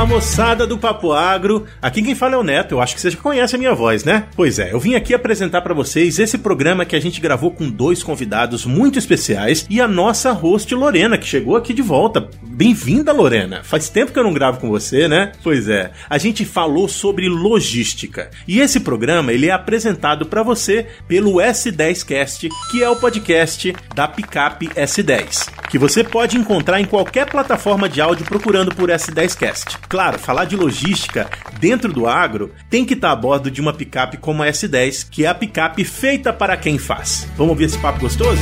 [0.00, 3.10] Fala moçada do Papo Agro, aqui quem fala é o Neto, eu acho que você
[3.10, 4.28] já conhece a minha voz, né?
[4.34, 7.68] Pois é, eu vim aqui apresentar para vocês esse programa que a gente gravou com
[7.68, 12.26] dois convidados muito especiais e a nossa host Lorena, que chegou aqui de volta.
[12.42, 13.62] Bem-vinda, Lorena!
[13.62, 15.32] Faz tempo que eu não gravo com você, né?
[15.42, 20.86] Pois é, a gente falou sobre logística e esse programa ele é apresentado para você
[21.06, 27.26] pelo S10Cast, que é o podcast da Picap S10, que você pode encontrar em qualquer
[27.26, 29.89] plataforma de áudio procurando por S10Cast.
[29.90, 34.18] Claro, falar de logística dentro do agro tem que estar a bordo de uma picape
[34.18, 37.28] como a S10, que é a picape feita para quem faz.
[37.36, 38.40] Vamos ouvir esse papo gostoso?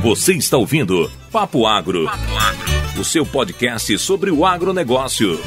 [0.00, 3.00] Você está ouvindo Papo Agro, Papo Agro.
[3.00, 5.40] o seu podcast sobre o agronegócio.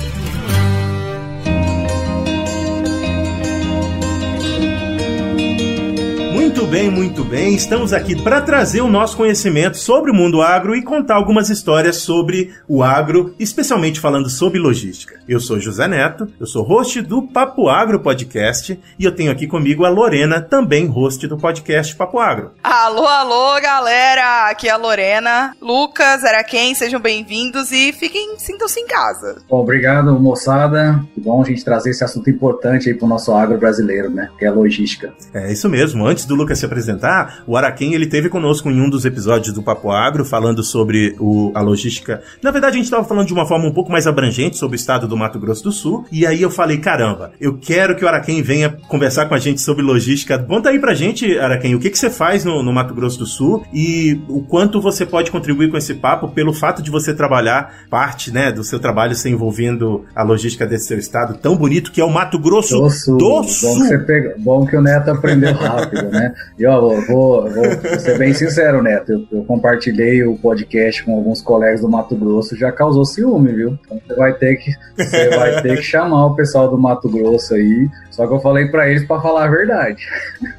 [6.46, 7.56] Muito bem, muito bem.
[7.56, 11.96] Estamos aqui para trazer o nosso conhecimento sobre o mundo agro e contar algumas histórias
[11.96, 15.20] sobre o agro, especialmente falando sobre logística.
[15.28, 19.48] Eu sou José Neto, eu sou host do Papo Agro Podcast e eu tenho aqui
[19.48, 22.52] comigo a Lorena, também host do podcast Papo Agro.
[22.64, 24.48] Alô, alô, galera!
[24.52, 25.56] Aqui é a Lorena.
[25.60, 26.76] Lucas, era quem?
[26.76, 29.42] Sejam bem-vindos e fiquem, sintam-se em casa.
[29.50, 31.04] Bom, obrigado, moçada.
[31.16, 34.30] Que bom a gente trazer esse assunto importante aí pro nosso agro brasileiro, né?
[34.38, 35.12] Que é a logística.
[35.34, 36.06] É isso mesmo.
[36.06, 39.64] Antes do Lucas se apresentar, o Araquém ele teve conosco em um dos episódios do
[39.64, 42.22] Papo Agro, falando sobre o, a logística.
[42.42, 44.80] Na verdade, a gente estava falando de uma forma um pouco mais abrangente sobre o
[44.80, 46.06] estado do Mato Grosso do Sul.
[46.12, 49.62] E aí eu falei, caramba, eu quero que o Araquém venha conversar com a gente
[49.62, 50.38] sobre logística.
[50.40, 53.26] Conta aí pra gente, Araquém, o que, que você faz no, no Mato Grosso do
[53.26, 57.86] Sul e o quanto você pode contribuir com esse papo pelo fato de você trabalhar
[57.90, 62.02] parte né, do seu trabalho se envolvendo a logística desse seu estado tão bonito que
[62.02, 63.18] é o Mato Grosso do Sul.
[63.18, 63.80] Do Sul.
[63.80, 64.36] Bom, que.
[64.38, 66.25] Bom que o Neto aprendeu rápido, né?
[66.58, 67.66] E ó, vou, vou, vou
[68.00, 69.12] ser bem sincero, Neto.
[69.12, 73.78] Eu, eu, compartilhei o podcast com alguns colegas do Mato Grosso, já causou ciúme, viu?
[73.86, 77.56] Então você vai ter que, você vai ter que chamar o pessoal do Mato Grosso
[77.56, 77.90] aí.
[78.12, 80.08] Só que eu falei para eles para falar a verdade.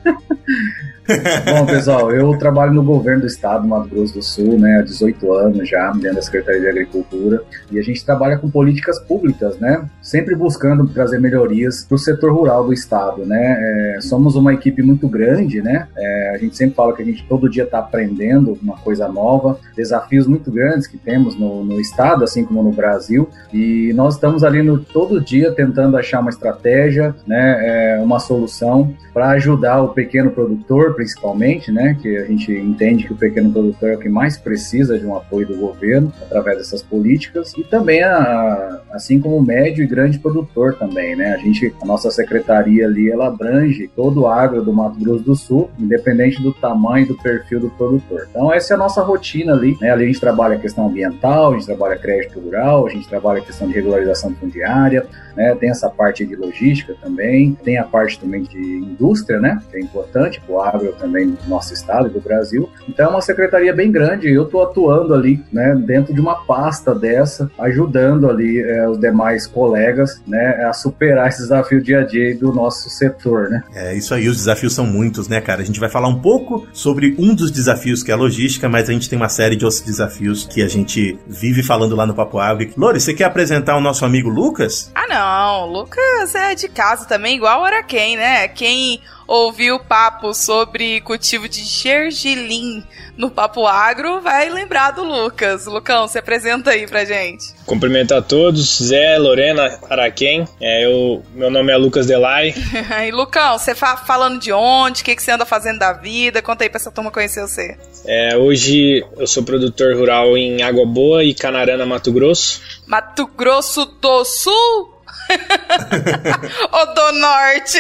[1.47, 4.83] Bom, pessoal, eu trabalho no governo do estado do Mato Grosso do Sul, né, há
[4.83, 9.57] 18 anos já, dentro da Secretaria de Agricultura, e a gente trabalha com políticas públicas,
[9.59, 13.57] né, sempre buscando trazer melhorias para o setor rural do estado, né.
[13.97, 17.25] É, somos uma equipe muito grande, né, é, a gente sempre fala que a gente
[17.29, 22.25] todo dia está aprendendo uma coisa nova, desafios muito grandes que temos no, no estado,
[22.25, 27.15] assim como no Brasil, e nós estamos ali no, todo dia tentando achar uma estratégia,
[27.27, 33.05] né, é, uma solução para ajudar o pequeno produtor, principalmente, né, que a gente entende
[33.05, 36.57] que o pequeno produtor é o que mais precisa de um apoio do governo através
[36.57, 41.35] dessas políticas e também a, assim como o médio e grande produtor também, né?
[41.35, 45.37] A gente, a nossa secretaria ali, ela abrange todo o agro do Mato Grosso do
[45.37, 48.27] Sul, independente do tamanho do perfil do produtor.
[48.31, 49.91] Então essa é a nossa rotina ali, né?
[49.91, 53.41] Ali a gente trabalha a questão ambiental, a gente trabalha crédito rural, a gente trabalha
[53.41, 55.55] a questão de regularização fundiária, né?
[55.55, 59.61] Tem essa parte de logística também, tem a parte também de indústria, né?
[59.71, 62.69] Que é importante para o agro também do nosso estado e do Brasil.
[62.89, 64.33] Então é uma secretaria bem grande.
[64.33, 65.75] Eu estou atuando ali, né?
[65.75, 70.65] Dentro de uma pasta dessa, ajudando ali é, os demais colegas, né?
[70.65, 73.63] A superar esse desafio dia a dia do nosso setor, né?
[73.75, 74.29] É isso aí.
[74.29, 75.63] Os desafios são muitos, né, cara?
[75.63, 78.89] A gente vai falar um pouco sobre um dos desafios que é a logística, mas
[78.89, 82.15] a gente tem uma série de outros desafios que a gente vive falando lá no
[82.15, 82.69] Papo Agro.
[82.77, 84.91] Lore, você quer apresentar o nosso amigo Lucas?
[84.95, 88.49] Ah, não Lucas é de casa também, igual o Araquém, né?
[88.49, 92.85] Quem ouviu papo sobre cultivo de gergelim
[93.17, 95.67] no Papo Agro vai lembrar do Lucas.
[95.67, 97.55] Lucão, se apresenta aí pra gente.
[97.65, 100.47] Cumprimento a todos, Zé, Lorena, Araquém.
[100.61, 102.55] É, eu, meu nome é Lucas Delay.
[103.09, 105.01] e Lucão, você fa falando de onde?
[105.01, 106.43] O que, que você anda fazendo da vida?
[106.43, 107.77] Conta aí pra essa turma conhecer você.
[108.05, 112.61] É, hoje eu sou produtor rural em Água Boa e Canarana, Mato Grosso.
[112.87, 114.96] Mato Grosso do Sul?
[116.73, 117.79] o do norte.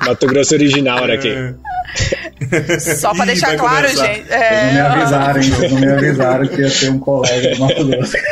[0.06, 1.54] Mato Grosso original era aqui.
[2.80, 4.06] Só pra deixar claro, começar.
[4.06, 4.32] gente.
[4.32, 4.62] É...
[4.62, 7.86] Eles não me avisaram, eles não me avisaram que ia ter um colega do Mato
[7.86, 8.16] Grosso.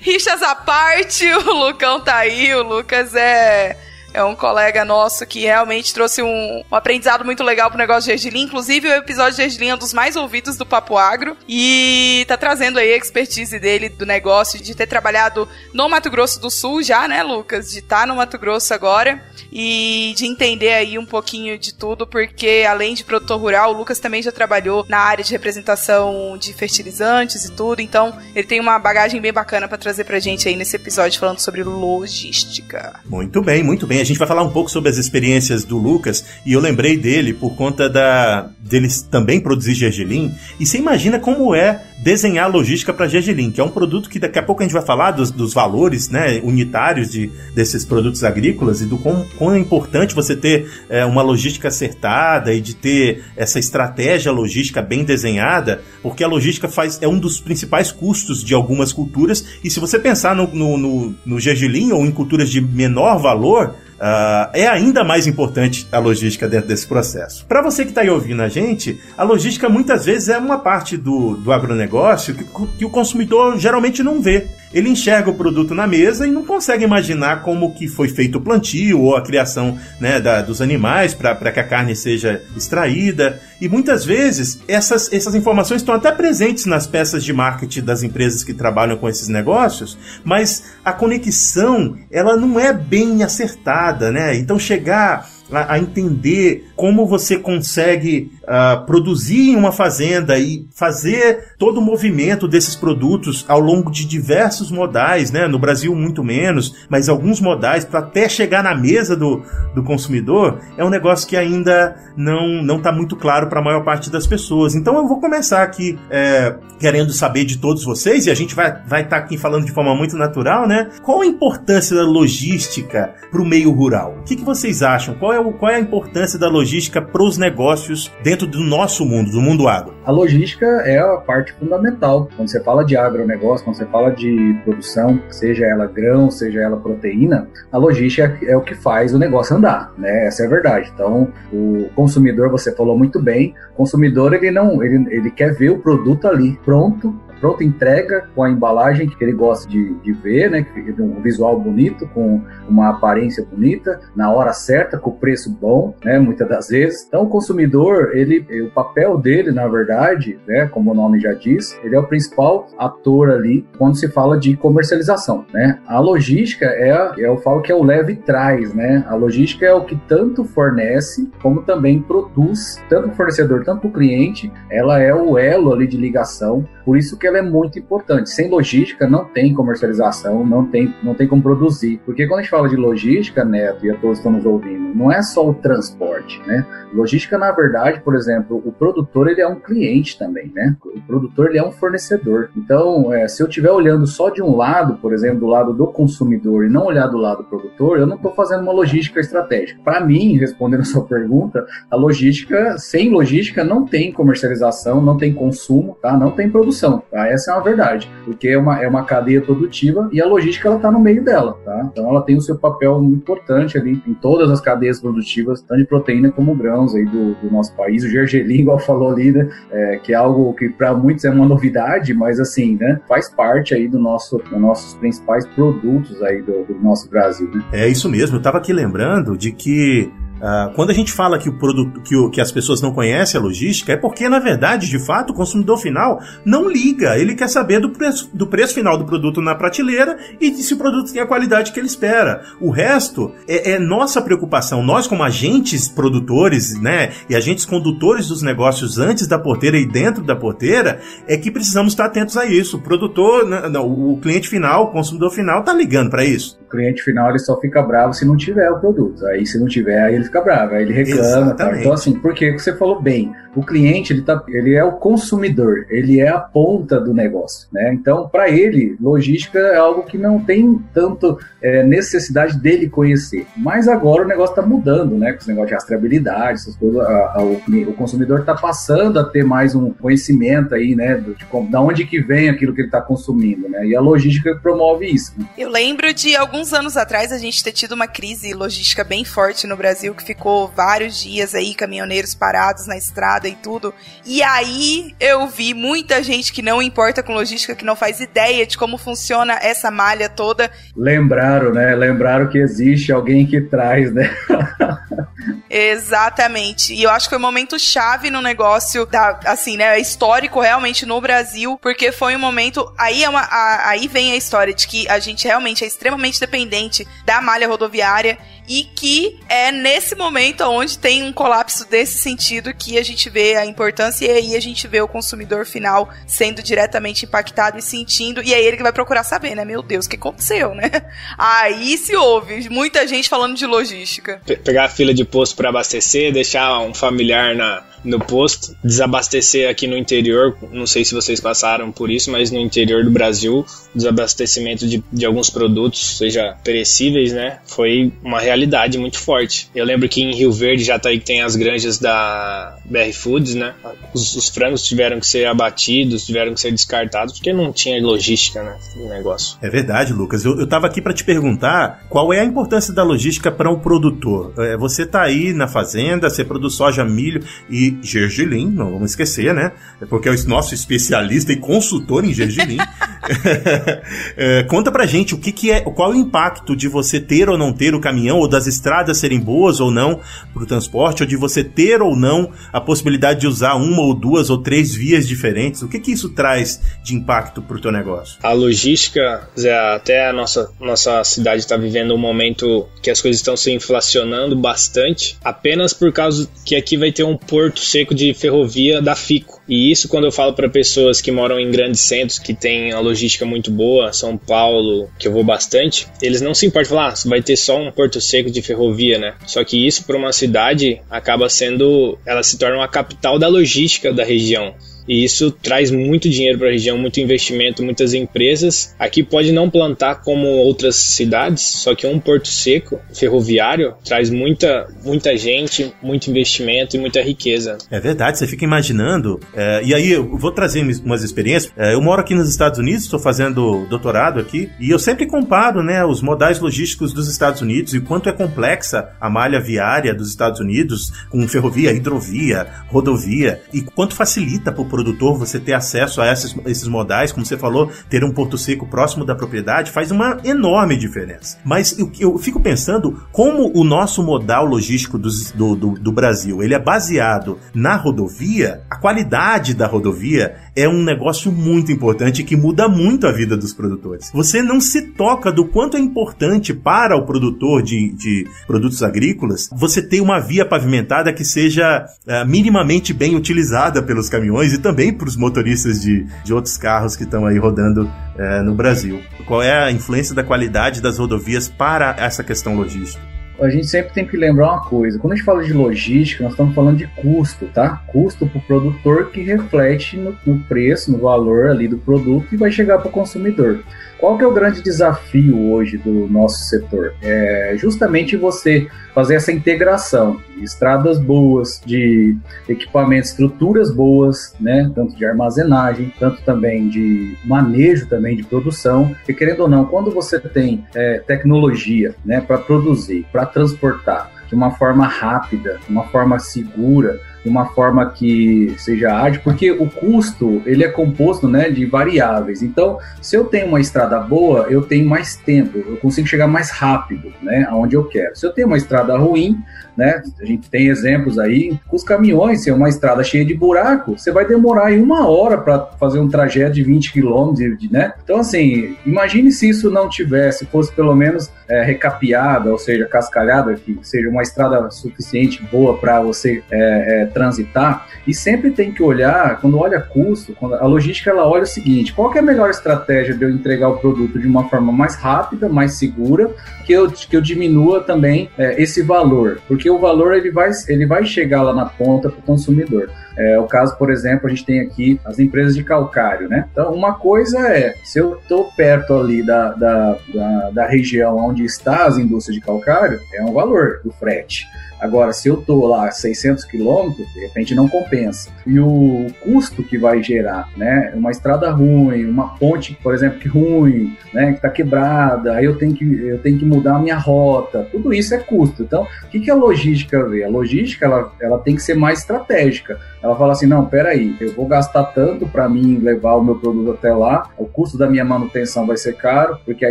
[0.00, 3.76] Rixas à parte, o Lucão tá aí, o Lucas é
[4.12, 8.18] é um colega nosso que realmente trouxe um, um aprendizado muito legal pro negócio de
[8.18, 8.44] gergelim.
[8.44, 11.36] Inclusive, o episódio de gergelim é um dos mais ouvidos do Papo Agro.
[11.48, 16.40] E tá trazendo aí a expertise dele do negócio, de ter trabalhado no Mato Grosso
[16.40, 17.70] do Sul já, né, Lucas?
[17.70, 19.22] De estar tá no Mato Grosso agora
[19.52, 23.98] e de entender aí um pouquinho de tudo, porque além de produtor rural, o Lucas
[23.98, 28.78] também já trabalhou na área de representação de fertilizantes e tudo, então ele tem uma
[28.78, 32.98] bagagem bem bacana para trazer pra gente aí nesse episódio falando sobre logística.
[33.04, 34.01] Muito bem, muito bem.
[34.02, 37.32] A gente vai falar um pouco sobre as experiências do Lucas e eu lembrei dele
[37.32, 40.34] por conta da deles também produzir gergelim.
[40.58, 44.38] E você imagina como é desenhar logística para gergelim, que é um produto que daqui
[44.38, 48.80] a pouco a gente vai falar dos, dos valores né, unitários de, desses produtos agrícolas
[48.80, 53.22] e do quão, quão é importante você ter é, uma logística acertada e de ter
[53.36, 58.52] essa estratégia logística bem desenhada, porque a logística faz, é um dos principais custos de
[58.52, 59.44] algumas culturas.
[59.62, 63.76] E se você pensar no, no, no, no gergelim ou em culturas de menor valor,
[64.02, 67.46] Uh, é ainda mais importante a logística dentro desse processo.
[67.46, 70.96] Para você que está aí ouvindo a gente, a logística muitas vezes é uma parte
[70.96, 72.44] do, do agronegócio que,
[72.78, 74.48] que o consumidor geralmente não vê.
[74.72, 78.40] Ele enxerga o produto na mesa e não consegue imaginar como que foi feito o
[78.40, 83.40] plantio ou a criação né, da, dos animais para que a carne seja extraída.
[83.60, 88.42] E muitas vezes essas, essas informações estão até presentes nas peças de marketing das empresas
[88.42, 94.36] que trabalham com esses negócios, mas a conexão ela não é bem acertada, né?
[94.36, 101.78] Então chegar a, entender como você consegue uh, produzir em uma fazenda e fazer todo
[101.78, 105.46] o movimento desses produtos ao longo de diversos modais, né?
[105.46, 110.58] No Brasil, muito menos, mas alguns modais para até chegar na mesa do, do consumidor
[110.76, 114.26] é um negócio que ainda não não está muito claro para a maior parte das
[114.26, 114.74] pessoas.
[114.74, 118.66] Então eu vou começar aqui é, querendo saber de todos vocês e a gente vai
[118.66, 120.90] estar vai tá aqui falando de forma muito natural, né?
[121.00, 124.16] Qual a importância da logística para o meio rural?
[124.18, 125.14] O que, que vocês acham?
[125.14, 129.06] Qual é o, qual é a importância da logística para os negócios dentro do nosso
[129.06, 129.94] mundo, do mundo agro?
[130.04, 132.28] A logística é a parte fundamental.
[132.36, 136.76] Quando você fala de agronegócio, quando você fala de produção, seja ela grão, seja ela
[136.76, 140.26] proteína, a logística é o que faz o negócio andar, né?
[140.26, 140.90] Essa é a verdade.
[140.94, 145.70] Então, o consumidor, você falou muito bem, o consumidor ele não, ele, ele quer ver
[145.70, 150.48] o produto ali pronto pronta entrega com a embalagem que ele gosta de, de ver,
[150.48, 150.64] né?
[150.96, 156.20] Um visual bonito, com uma aparência bonita, na hora certa, com o preço bom, né?
[156.20, 157.04] Muitas das vezes.
[157.08, 160.68] Então, o consumidor, ele, o papel dele, na verdade, né?
[160.68, 164.56] Como o nome já diz, ele é o principal ator ali quando se fala de
[164.56, 165.80] comercialização, né?
[165.88, 169.04] A logística é, eu falo que é o leve traz, né?
[169.08, 173.92] A logística é o que tanto fornece como também produz, tanto o fornecedor, tanto o
[173.92, 176.64] cliente, ela é o elo ali de ligação.
[176.84, 178.30] Por isso que ela é muito importante.
[178.30, 182.00] Sem logística não tem comercialização, não tem, não tem como produzir.
[182.04, 185.10] Porque quando a gente fala de logística, Neto, e a todos estão nos ouvindo, não
[185.10, 186.66] é só o transporte, né?
[186.92, 190.76] Logística, na verdade, por exemplo, o produtor ele é um cliente também, né?
[190.84, 192.50] O produtor ele é um fornecedor.
[192.56, 195.86] Então, é, se eu estiver olhando só de um lado, por exemplo, do lado do
[195.86, 199.80] consumidor e não olhar do lado do produtor, eu não estou fazendo uma logística estratégica.
[199.82, 205.32] Para mim, respondendo a sua pergunta, a logística, sem logística, não tem comercialização, não tem
[205.32, 206.16] consumo, tá?
[206.16, 207.02] Não tem produção.
[207.10, 207.21] Tá?
[207.28, 210.76] Essa é uma verdade, porque é uma, é uma cadeia produtiva e a logística ela
[210.76, 211.88] está no meio dela, tá?
[211.90, 215.86] Então, ela tem o seu papel importante ali em todas as cadeias produtivas, tanto de
[215.86, 218.02] proteína como grão grãos aí do, do nosso país.
[218.04, 221.46] O gergelim, igual falou ali, né, é, que é algo que para muitos é uma
[221.46, 226.64] novidade, mas assim, né, faz parte aí do nosso, dos nossos principais produtos aí do,
[226.64, 227.48] do nosso Brasil.
[227.52, 227.62] Né?
[227.72, 228.36] É isso mesmo.
[228.36, 230.10] Eu estava aqui lembrando de que
[230.42, 233.38] Uh, quando a gente fala que o produto que, o, que as pessoas não conhecem
[233.40, 237.16] a logística, é porque, na verdade, de fato, o consumidor final não liga.
[237.16, 240.76] Ele quer saber do preço, do preço final do produto na prateleira e se o
[240.76, 242.42] produto tem a qualidade que ele espera.
[242.60, 244.82] O resto é, é nossa preocupação.
[244.82, 250.24] Nós, como agentes produtores, né, e agentes condutores dos negócios antes da porteira e dentro
[250.24, 252.78] da porteira, é que precisamos estar atentos a isso.
[252.78, 256.58] O produtor, não, né, o cliente final, o consumidor final, está ligando para isso.
[256.66, 259.24] O cliente final ele só fica bravo se não tiver o produto.
[259.26, 261.54] Aí, se não tiver, ele fica bravo, aí ele reclama.
[261.54, 261.78] Tá?
[261.78, 266.20] Então, assim, porque você falou bem, o cliente ele, tá, ele é o consumidor, ele
[266.20, 267.92] é a ponta do negócio, né?
[267.92, 273.46] Então, para ele, logística é algo que não tem tanto é, necessidade dele conhecer.
[273.56, 275.32] Mas agora o negócio está mudando, né?
[275.32, 279.24] Com esse negócio de rastreabilidade, essas coisas, a, a, o, o, consumidor está passando a
[279.24, 281.16] ter mais um conhecimento aí, né?
[281.16, 283.86] De, de, de onde que vem aquilo que ele está consumindo, né?
[283.86, 285.34] E a logística promove isso.
[285.36, 285.44] Né?
[285.58, 289.66] Eu lembro de alguns anos atrás a gente ter tido uma crise logística bem forte
[289.66, 293.94] no Brasil, que ficou vários dias aí, caminhoneiros parados na estrada e tudo.
[294.24, 298.66] E aí eu vi muita gente que não importa com logística, que não faz ideia
[298.66, 300.70] de como funciona essa malha toda.
[300.96, 301.94] Lembraram, né?
[301.94, 304.30] Lembraram que existe alguém que traz, né?
[305.68, 306.94] Exatamente.
[306.94, 311.06] E eu acho que foi um momento chave no negócio, da, assim, né, histórico realmente
[311.06, 312.92] no Brasil, porque foi um momento.
[312.98, 316.38] Aí, é uma, a, aí vem a história de que a gente realmente é extremamente
[316.38, 318.38] dependente da malha rodoviária
[318.72, 323.54] e que é nesse momento onde tem um colapso desse sentido que a gente vê
[323.54, 328.42] a importância e aí a gente vê o consumidor final sendo diretamente impactado e sentindo,
[328.42, 329.62] e é ele que vai procurar saber, né?
[329.62, 330.90] Meu Deus, o que aconteceu, né?
[331.36, 334.40] Aí se ouve muita gente falando de logística.
[334.64, 339.86] Pegar a fila de posto para abastecer, deixar um familiar na, no posto, desabastecer aqui
[339.86, 343.64] no interior, não sei se vocês passaram por isso, mas no interior do Brasil,
[343.94, 348.61] desabastecimento de, de alguns produtos, seja perecíveis, né, foi uma realidade
[348.98, 349.68] muito forte.
[349.74, 353.12] Eu lembro que em Rio Verde, já tá aí que tem as granjas da BR
[353.12, 353.74] Foods, né,
[354.14, 358.62] os, os frangos tiveram que ser abatidos, tiveram que ser descartados, porque não tinha logística,
[358.62, 359.56] né, no negócio.
[359.62, 360.44] É verdade, Lucas.
[360.44, 363.78] Eu, eu tava aqui para te perguntar qual é a importância da logística para um
[363.78, 364.52] produtor.
[364.58, 369.54] É, você tá aí na fazenda, você produz soja, milho e gergelim, não vamos esquecer,
[369.54, 369.72] né?
[370.08, 372.78] Porque é o nosso especialista e consultor em gergelim.
[374.36, 377.48] é, conta pra gente o que, que é, qual é o impacto de você ter
[377.48, 380.20] ou não ter o caminhão, ou das estradas serem boas ou não
[380.52, 384.14] para o transporte, ou de você ter ou não a possibilidade de usar uma ou
[384.14, 385.82] duas ou três vias diferentes.
[385.82, 388.38] O que, que isso traz de impacto para o teu negócio?
[388.42, 393.40] A logística, Zé, até a nossa, nossa cidade está vivendo um momento que as coisas
[393.40, 398.32] estão se inflacionando bastante, apenas por causa que aqui vai ter um porto seco de
[398.34, 399.61] ferrovia da FICO.
[399.68, 403.00] E isso quando eu falo para pessoas que moram em grandes centros, que têm a
[403.00, 407.14] logística muito boa, São Paulo, que eu vou bastante, eles não se importam falar, ah,
[407.26, 409.34] vai ter só um porto seco de ferrovia, né?
[409.46, 414.12] Só que isso para uma cidade acaba sendo, ela se torna uma capital da logística
[414.12, 414.74] da região.
[415.08, 418.94] E isso traz muito dinheiro para a região, muito investimento, muitas empresas.
[418.98, 424.88] Aqui pode não plantar como outras cidades, só que um porto seco ferroviário traz muita,
[425.04, 427.78] muita gente, muito investimento e muita riqueza.
[427.90, 429.40] É verdade, você fica imaginando.
[429.54, 431.72] É, e aí eu vou trazer umas experiências.
[431.76, 435.82] É, eu moro aqui nos Estados Unidos, estou fazendo doutorado aqui, e eu sempre comparo
[435.82, 440.28] né, os modais logísticos dos Estados Unidos e quanto é complexa a malha viária dos
[440.28, 446.30] Estados Unidos com ferrovia, hidrovia, rodovia, e quanto facilita para produtor, você ter acesso a
[446.30, 450.36] esses, esses modais, como você falou, ter um porto seco próximo da propriedade, faz uma
[450.44, 451.58] enorme diferença.
[451.64, 456.62] Mas eu, eu fico pensando como o nosso modal logístico do, do, do, do Brasil
[456.62, 462.56] ele é baseado na rodovia, a qualidade da rodovia é um negócio muito importante que
[462.56, 464.30] muda muito a vida dos produtores.
[464.34, 469.70] Você não se toca do quanto é importante para o produtor de, de produtos agrícolas
[469.72, 475.12] você ter uma via pavimentada que seja uh, minimamente bem utilizada pelos caminhões e também
[475.12, 479.20] para os motoristas de, de outros carros que estão aí rodando é, no Brasil.
[479.46, 483.32] Qual é a influência da qualidade das rodovias para essa questão logística?
[483.60, 486.52] a gente sempre tem que lembrar uma coisa: quando a gente fala de logística, nós
[486.52, 488.02] estamos falando de custo, tá?
[488.08, 492.56] Custo para o produtor que reflete no, no, preço, no valor ali do produto e
[492.56, 493.80] vai chegar para o consumidor.
[494.22, 497.12] Qual que é o grande desafio hoje do nosso setor?
[497.20, 502.36] É justamente você fazer essa integração de estradas boas, de
[502.68, 509.12] equipamentos, estruturas boas, né, tanto de armazenagem, tanto também de manejo também de produção.
[509.28, 514.54] E querendo ou não, quando você tem é, tecnologia, né, para produzir, para transportar de
[514.54, 519.88] uma forma rápida, de uma forma segura, de uma forma que seja ágil, porque o
[519.88, 522.62] custo ele é composto né, de variáveis.
[522.62, 526.70] Então, se eu tenho uma estrada boa, eu tenho mais tempo, eu consigo chegar mais
[526.70, 528.36] rápido né, aonde eu quero.
[528.36, 529.58] Se eu tenho uma estrada ruim,
[529.96, 530.22] né?
[530.40, 534.18] A gente tem exemplos aí com os caminhões, se é uma estrada cheia de buraco,
[534.18, 538.12] você vai demorar aí uma hora para fazer um trajeto de 20 quilômetros, né?
[538.22, 543.74] Então, assim, imagine se isso não tivesse, fosse pelo menos é, recapeada, ou seja, cascalhada,
[543.74, 548.06] que seja uma estrada suficiente, boa para você é, é, transitar.
[548.26, 552.12] E sempre tem que olhar, quando olha custo, quando a logística ela olha o seguinte:
[552.12, 555.68] qual é a melhor estratégia de eu entregar o produto de uma forma mais rápida,
[555.68, 556.50] mais segura,
[556.84, 559.60] que eu, que eu diminua também é, esse valor?
[559.66, 563.10] Porque o valor ele vai, ele vai chegar lá na ponta para o consumidor.
[563.36, 566.68] É, o caso, por exemplo, a gente tem aqui as empresas de calcário, né?
[566.70, 571.64] Então, uma coisa é, se eu estou perto ali da, da, da, da região onde
[571.64, 574.66] está as indústrias de calcário, é um valor do frete.
[575.02, 578.50] Agora, se eu estou lá a 600 quilômetros, de repente não compensa.
[578.64, 581.12] E o custo que vai gerar, né?
[581.16, 584.52] Uma estrada ruim, uma ponte, por exemplo, que ruim, né?
[584.52, 588.14] Que está quebrada, aí eu tenho que, eu tenho que mudar a minha rota, tudo
[588.14, 588.84] isso é custo.
[588.84, 590.44] Então, o que, que a logística vê?
[590.44, 593.00] A logística ela, ela tem que ser mais estratégica.
[593.22, 596.92] Ela fala assim: não, peraí, eu vou gastar tanto para mim levar o meu produto
[596.92, 599.90] até lá, o custo da minha manutenção vai ser caro, porque a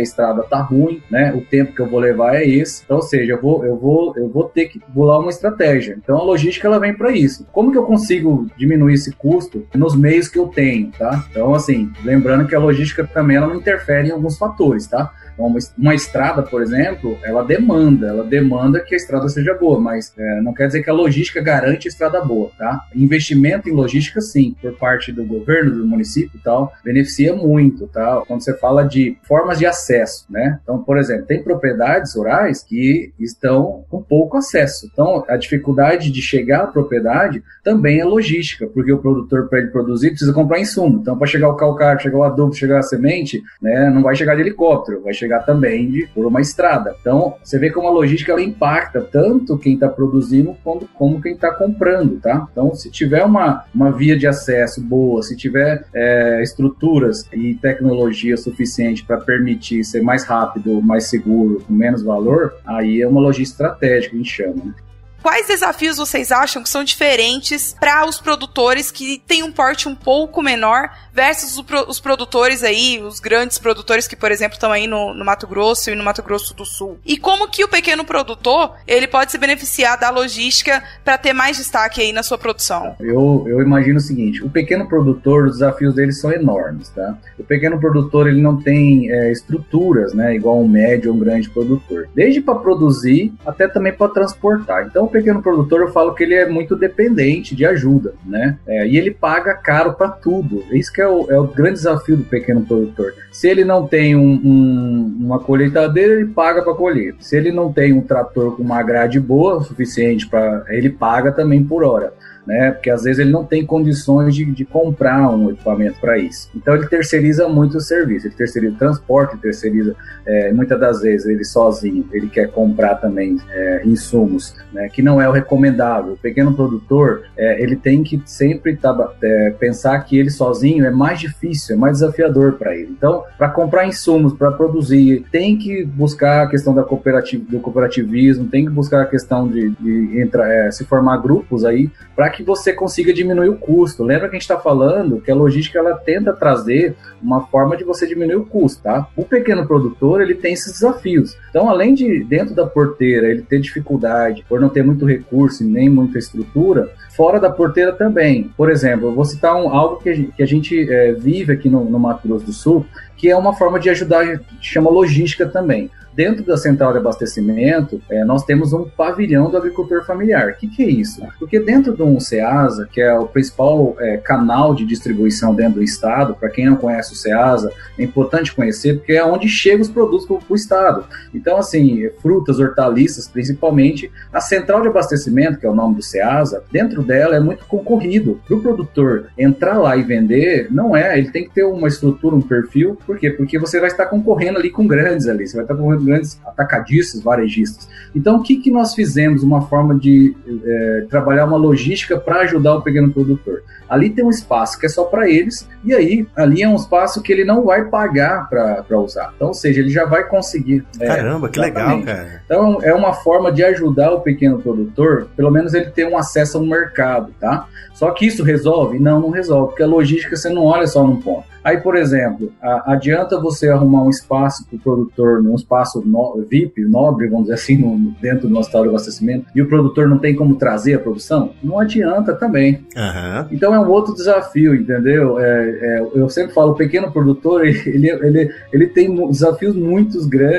[0.00, 1.32] estrada tá ruim, né?
[1.34, 2.82] O tempo que eu vou levar é esse.
[2.84, 5.98] Então, ou seja, eu vou, eu vou, eu vou ter que bolar uma estratégia.
[6.00, 7.44] Então, a logística ela vem para isso.
[7.50, 11.24] Como que eu consigo diminuir esse custo nos meios que eu tenho, tá?
[11.28, 15.12] Então, assim, lembrando que a logística também ela não interfere em alguns fatores, tá?
[15.34, 19.80] Então, uma, uma, estrada, por exemplo, ela demanda, ela demanda que a estrada seja boa,
[19.80, 22.80] mas é, não quer dizer que a logística garante a estrada boa, tá?
[22.94, 28.22] Investimento em logística, sim, por parte do governo, do município e tal, beneficia muito, tá?
[28.26, 30.58] Quando você fala de formas de acesso, né?
[30.62, 34.88] Então, por exemplo, tem propriedades rurais que estão com pouco acesso.
[34.92, 39.68] Então, a dificuldade de chegar à propriedade também é logística, porque o produtor, para ele
[39.68, 40.98] produzir, precisa comprar insumo.
[41.00, 44.34] Então, para chegar o calcário, chegar o adubo, chegar a semente, né, não vai chegar
[44.34, 46.94] de helicóptero, vai chegar também de, por uma estrada.
[47.00, 51.32] Então, você vê como a logística ela impacta tanto quem está produzindo como, como quem
[51.32, 52.46] está comprando, tá?
[52.50, 58.36] Então, se tiver uma, uma via de acesso boa, se tiver é, estruturas e tecnologia
[58.36, 63.52] suficiente para permitir ser mais rápido, mais seguro, com menos valor, aí é uma logística
[63.52, 64.74] estratégica, a gente chama, né?
[65.22, 69.94] Quais desafios vocês acham que são diferentes para os produtores que têm um porte um
[69.94, 75.14] pouco menor versus os produtores aí, os grandes produtores que, por exemplo, estão aí no,
[75.14, 76.98] no, Mato Grosso e no Mato Grosso do Sul?
[77.04, 81.56] E como que o pequeno produtor ele pode se beneficiar da logística para ter mais
[81.56, 82.96] destaque aí na sua produção?
[82.98, 87.16] Eu, eu imagino o seguinte: o pequeno produtor, os desafios dele são enormes, tá?
[87.38, 91.48] O pequeno produtor ele não tem é, estruturas, né, igual um médio ou um grande
[91.48, 94.86] produtor, desde para produzir até também para transportar.
[94.86, 98.58] Então pequeno produtor, eu falo que ele é muito dependente de ajuda, né?
[98.66, 100.64] É, e ele paga caro para tudo.
[100.72, 103.14] Isso que é o, é o, grande desafio do pequeno produtor.
[103.30, 107.14] Se ele não tem um, um, uma colheitadeira, ele paga para colher.
[107.20, 111.30] Se ele não tem um trator com uma grade boa o suficiente para, ele paga
[111.30, 112.12] também por hora
[112.46, 112.72] né?
[112.72, 116.50] Porque às vezes ele não tem condições de, de comprar um equipamento para isso.
[116.54, 119.96] Então ele terceiriza muito o serviço, ele terceiriza o transporte, ele terceiriza
[120.26, 124.88] é, muitas das vezes ele sozinho, ele quer comprar também é, insumos, né?
[124.88, 126.14] Que não é o recomendável.
[126.14, 130.90] O pequeno produtor é, ele tem que sempre tá, é, pensar que ele sozinho é
[130.90, 132.90] mais difícil, é mais desafiador para ele.
[132.96, 138.48] Então, para comprar insumos, para produzir, tem que buscar a questão da cooperativ do cooperativismo,
[138.48, 142.42] tem que buscar a questão de, de entrar, é, se formar grupos aí para que
[142.42, 144.02] você consiga diminuir o custo.
[144.02, 147.84] Lembra que a gente está falando que a logística ela tenta trazer uma forma de
[147.84, 149.06] você diminuir o custo, tá?
[149.16, 151.36] O pequeno produtor ele tem esses desafios.
[151.50, 155.66] Então, além de dentro da porteira ele ter dificuldade por não ter muito recurso e
[155.66, 158.50] nem muita estrutura, fora da porteira também.
[158.56, 161.52] Por exemplo, eu vou citar um, algo que a gente, que a gente é, vive
[161.52, 165.46] aqui no, no Mato Grosso do Sul, que é uma forma de ajudar, chama logística
[165.46, 165.90] também.
[166.14, 170.50] Dentro da central de abastecimento, é, nós temos um pavilhão do agricultor familiar.
[170.50, 171.22] O que, que, é isso?
[171.38, 175.82] Porque dentro do um SEASA, que é o principal é, canal de distribuição dentro do
[175.82, 179.88] estado, para quem não conhece o SEASA, é importante conhecer, porque é onde chegam os
[179.88, 181.04] produtos para o estado.
[181.34, 186.62] Então, assim, frutas, hortaliças, principalmente, a central de abastecimento, que é o nome do SEASA,
[186.70, 188.40] dentro dela é muito concorrido.
[188.46, 192.36] Para o produtor entrar lá e vender, não é, ele tem que ter uma estrutura,
[192.36, 193.30] um perfil, por quê?
[193.30, 197.22] Porque você vai estar concorrendo ali com grandes ali, você vai estar concorrendo grandes atacadistas,
[197.22, 197.88] varejistas.
[198.14, 199.42] Então, o que, que nós fizemos?
[199.42, 200.34] Uma forma de
[200.64, 203.62] é, trabalhar uma logística para ajudar o pequeno produtor.
[203.88, 207.22] Ali tem um espaço que é só para eles, e aí ali é um espaço
[207.22, 209.32] que ele não vai pagar para usar.
[209.36, 210.84] Então, ou seja, ele já vai conseguir.
[210.98, 212.42] É, Caramba, é, que legal, cara.
[212.44, 216.56] Então, é uma forma de ajudar o pequeno produtor, pelo menos ele ter um acesso
[216.58, 217.66] ao mercado, tá?
[217.94, 218.98] Só que isso resolve?
[218.98, 221.51] Não, não resolve, porque a logística você não olha só num ponto.
[221.64, 222.52] Aí, por exemplo,
[222.86, 227.54] adianta você arrumar um espaço para o produtor, um espaço no, VIP, nobre, vamos dizer
[227.54, 230.94] assim, no, dentro do nosso tal de abastecimento, e o produtor não tem como trazer
[230.94, 231.50] a produção?
[231.62, 232.84] Não adianta também.
[232.96, 233.46] Uhum.
[233.50, 235.38] Então é um outro desafio, entendeu?
[235.38, 240.18] É, é, eu sempre falo, o pequeno produtor, ele, ele, ele tem desafios muito,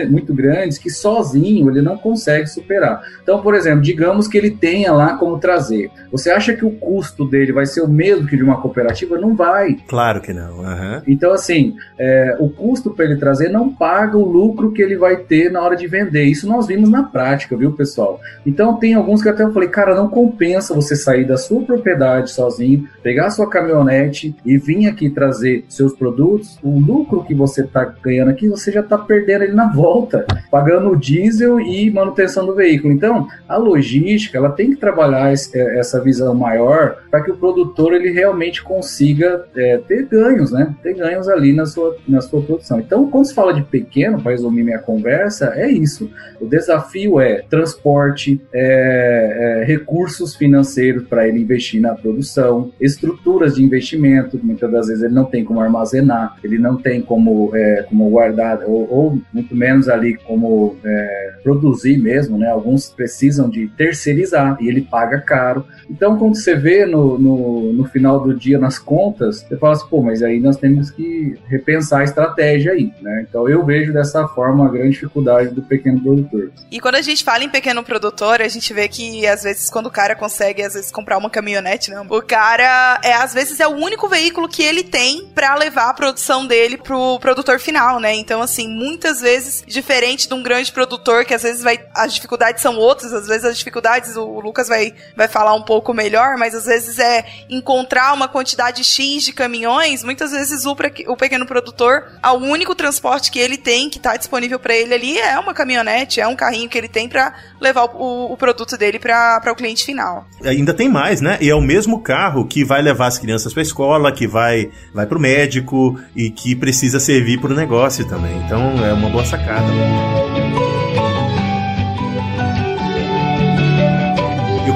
[0.09, 3.01] muito grandes que sozinho ele não consegue superar.
[3.21, 5.91] Então, por exemplo, digamos que ele tenha lá como trazer.
[6.11, 9.17] Você acha que o custo dele vai ser o mesmo que de uma cooperativa?
[9.17, 9.75] Não vai.
[9.87, 10.59] Claro que não.
[10.59, 10.92] Uhum.
[10.97, 11.01] Uhum.
[11.07, 15.17] Então, assim, é, o custo para ele trazer não paga o lucro que ele vai
[15.17, 16.23] ter na hora de vender.
[16.23, 18.19] Isso nós vimos na prática, viu, pessoal?
[18.45, 22.31] Então, tem alguns que até eu falei, cara, não compensa você sair da sua propriedade
[22.31, 26.57] sozinho, pegar sua caminhonete e vir aqui trazer seus produtos.
[26.63, 30.89] O lucro que você está ganhando aqui, você já está perdendo ele na volta, pagando
[30.89, 32.93] o diesel e manutenção do veículo.
[32.93, 37.37] Então, a logística, ela tem que trabalhar esse, é, essa visão maior para que o
[37.37, 40.73] produtor ele realmente consiga é, ter ganhos, né?
[40.83, 42.79] Ter ganhos ali na sua, na sua produção.
[42.79, 46.11] Então, quando se fala de pequeno, para resumir minha conversa, é isso.
[46.39, 53.63] O desafio é transporte, é, é, recursos financeiros para ele investir na produção, estruturas de
[53.63, 58.09] investimento, muitas das vezes ele não tem como armazenar, ele não tem como, é, como
[58.09, 62.49] guardar, ou, ou, muito menos ali como é, produzir mesmo, né?
[62.49, 65.65] Alguns precisam de terceirizar e ele paga caro.
[65.89, 69.87] Então, quando você vê no, no, no, final do dia nas contas, você fala assim,
[69.89, 73.25] pô, mas aí nós temos que repensar a estratégia aí, né?
[73.27, 76.51] Então, eu vejo dessa forma a grande dificuldade do pequeno produtor.
[76.71, 79.87] E quando a gente fala em pequeno produtor, a gente vê que, às vezes, quando
[79.87, 82.01] o cara consegue, às vezes, comprar uma caminhonete, né?
[82.09, 85.93] O cara, é, às vezes, é o único veículo que ele tem para levar a
[85.93, 88.13] produção dele pro produtor final, né?
[88.13, 92.61] Então, assim, muitas vezes, diferente de um grande produtor, que às vezes vai, as dificuldades
[92.61, 96.55] são outras, às vezes as dificuldades, o Lucas vai, vai falar um pouco melhor, mas
[96.55, 100.03] às vezes é encontrar uma quantidade X de caminhões.
[100.03, 100.75] Muitas vezes o,
[101.07, 105.19] o pequeno produtor, o único transporte que ele tem, que está disponível para ele ali,
[105.19, 108.99] é uma caminhonete, é um carrinho que ele tem para levar o, o, produto dele
[108.99, 110.27] para o cliente final.
[110.43, 111.37] Ainda tem mais, né?
[111.41, 114.71] E é o mesmo carro que vai levar as crianças para a escola, que vai,
[114.93, 118.35] vai para o médico e que precisa servir para o negócio também.
[118.45, 120.32] Então é uma boa sacada.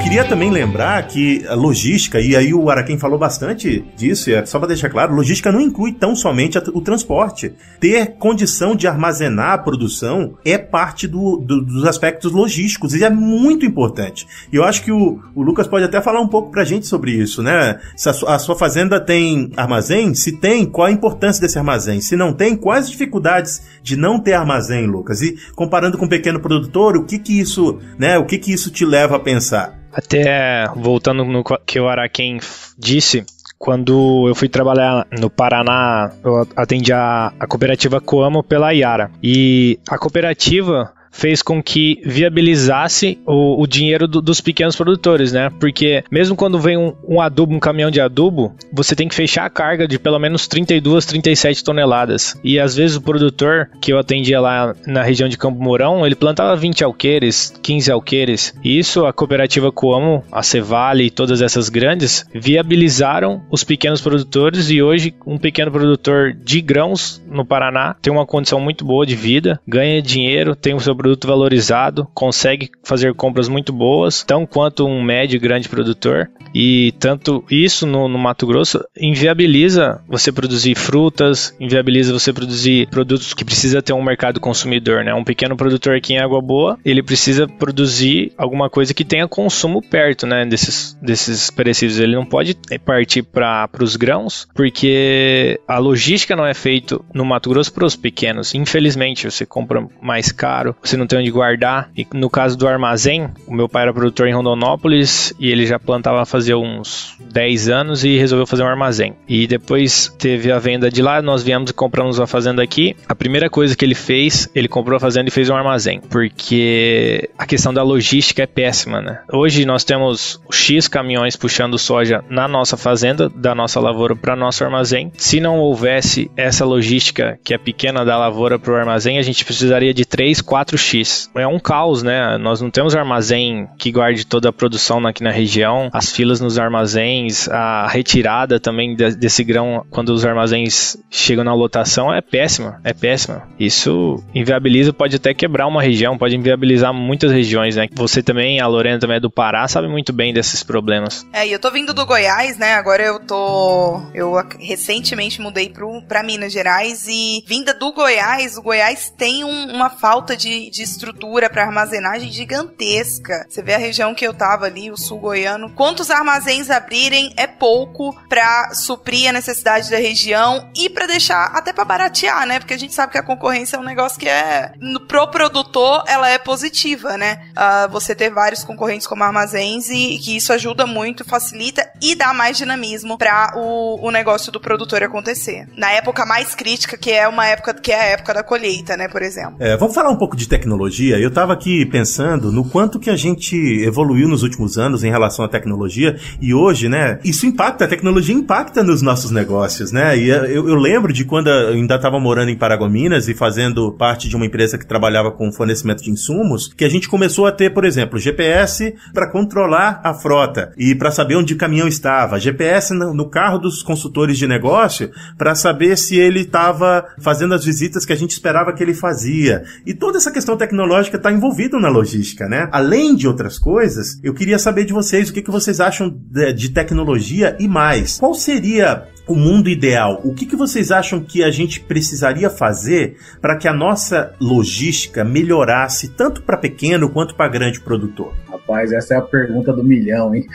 [0.08, 4.58] Queria também lembrar que a logística, e aí o Araquém falou bastante disso, é só
[4.58, 7.52] para deixar claro, logística não inclui tão somente o transporte.
[7.78, 13.10] Ter condição de armazenar a produção é parte do, do, dos aspectos logísticos, e é
[13.10, 14.26] muito importante.
[14.50, 17.12] E eu acho que o, o Lucas pode até falar um pouco pra gente sobre
[17.12, 17.78] isso, né?
[17.98, 22.00] Se a, a sua fazenda tem armazém, se tem, qual a importância desse armazém?
[22.00, 25.22] Se não tem, quais as dificuldades de não ter armazém, Lucas?
[25.22, 28.72] E comparando com o pequeno produtor, o que que isso, né, o que que isso
[28.72, 29.77] te leva a pensar?
[29.92, 32.40] Até voltando no que o Araquém
[32.78, 33.26] disse,
[33.58, 39.12] quando eu fui trabalhar no Paraná, eu atendi a, a cooperativa Coamo pela Iara.
[39.22, 45.50] E a cooperativa fez com que viabilizasse o, o dinheiro do, dos pequenos produtores, né?
[45.60, 49.46] Porque mesmo quando vem um, um, adubo, um caminhão de adubo, você tem que fechar
[49.46, 52.40] a carga de pelo menos 32, 37 toneladas.
[52.44, 56.16] E às vezes o produtor que eu atendia lá na região de Campo Mourão, ele
[56.16, 58.54] plantava 20 alqueires, 15 alqueires.
[58.64, 64.70] E isso a cooperativa Coamo, a Cevale e todas essas grandes viabilizaram os pequenos produtores
[64.70, 69.16] e hoje um pequeno produtor de grãos no Paraná tem uma condição muito boa de
[69.16, 74.86] vida, ganha dinheiro, tem o seu produto valorizado, consegue fazer compras muito boas, tão quanto
[74.86, 76.30] um médio e grande produtor.
[76.60, 83.32] E tanto isso no, no, Mato Grosso inviabiliza você produzir frutas, inviabiliza você produzir produtos
[83.36, 85.14] que precisa ter um mercado consumidor, né?
[85.14, 89.84] Um pequeno produtor aqui em Água Boa, ele precisa produzir alguma coisa que tenha consumo
[89.84, 90.48] perto, né?
[90.48, 92.00] Desses, desses perecíveis.
[92.00, 97.52] Ele não pode partir para os grãos, porque a logística não é feita no Mato
[97.52, 98.56] Grosso para os pequenos.
[98.56, 101.92] Infelizmente, você compra mais caro, você não tem onde guardar.
[101.96, 105.78] E no caso do armazém, o meu pai era produtor em Rondonópolis e ele já
[105.78, 109.16] plantava fazia uns 10 anos e resolveu fazer um armazém.
[109.28, 112.96] E depois teve a venda de lá, nós viemos e compramos a fazenda aqui.
[113.08, 117.30] A primeira coisa que ele fez, ele comprou a fazenda e fez um armazém, porque
[117.38, 119.22] a questão da logística é péssima, né?
[119.32, 124.64] Hoje nós temos X caminhões puxando soja na nossa fazenda, da nossa lavoura para nosso
[124.64, 125.12] armazém.
[125.18, 129.44] Se não houvesse essa logística que é pequena da lavoura para o armazém, a gente
[129.44, 131.30] precisaria de 3, 4 4x.
[131.36, 132.38] É um caos, né?
[132.38, 136.58] Nós não temos armazém que guarde toda a produção aqui na região, as filas nos
[136.58, 142.94] armazéns, a retirada também desse grão quando os armazéns chegam na lotação é péssima, é
[142.94, 143.48] péssima.
[143.60, 147.88] Isso inviabiliza, pode até quebrar uma região, pode inviabilizar muitas regiões, né?
[147.94, 151.26] Você também, a Lorena também é do Pará, sabe muito bem desses problemas.
[151.32, 152.74] É, e eu tô vindo do Goiás, né?
[152.74, 154.02] Agora eu tô.
[154.14, 159.72] Eu recentemente mudei pro, pra Minas Gerais e vinda do Goiás, o Goiás tem um,
[159.72, 163.46] uma falta de de, de estrutura para armazenagem gigantesca.
[163.50, 167.48] Você vê a região que eu tava ali, o sul goiano, quantos armazéns abrirem é
[167.48, 172.60] pouco para suprir a necessidade da região e para deixar até para baratear, né?
[172.60, 174.72] Porque a gente sabe que a concorrência é um negócio que é
[175.08, 177.40] pro produtor ela é positiva, né?
[177.52, 182.34] Uh, você ter vários concorrentes como armazéns e que isso ajuda muito, facilita e dá
[182.34, 185.68] mais dinamismo para o, o negócio do produtor acontecer.
[185.78, 189.08] Na época mais crítica, que é uma época que é a época da colheita, né,
[189.08, 189.56] por exemplo.
[189.60, 191.18] É, vamos falar um pouco de tecnologia.
[191.18, 195.44] Eu estava aqui pensando no quanto que a gente evoluiu nos últimos anos em relação
[195.44, 196.07] à tecnologia
[196.42, 200.18] e hoje, né, isso impacta, a tecnologia impacta nos nossos negócios, né?
[200.18, 204.30] E eu, eu lembro de quando eu ainda estava morando em Paragominas e fazendo parte
[204.30, 207.74] de uma empresa que trabalhava com fornecimento de insumos, que a gente começou a ter,
[207.74, 212.94] por exemplo, GPS para controlar a frota e para saber onde o caminhão estava, GPS
[212.94, 218.14] no carro dos consultores de negócio para saber se ele estava fazendo as visitas que
[218.14, 219.64] a gente esperava que ele fazia.
[219.86, 222.70] E toda essa questão tecnológica está envolvida na logística, né?
[222.72, 226.54] Além de outras coisas, eu queria saber de vocês o que, que vocês acham de,
[226.54, 228.18] de tecnologia e mais.
[228.20, 233.18] Qual seria o mundo ideal, o que, que vocês acham que a gente precisaria fazer
[233.42, 238.34] para que a nossa logística melhorasse tanto para pequeno quanto para grande produtor?
[238.68, 240.46] Rapaz, essa é a pergunta do milhão, hein?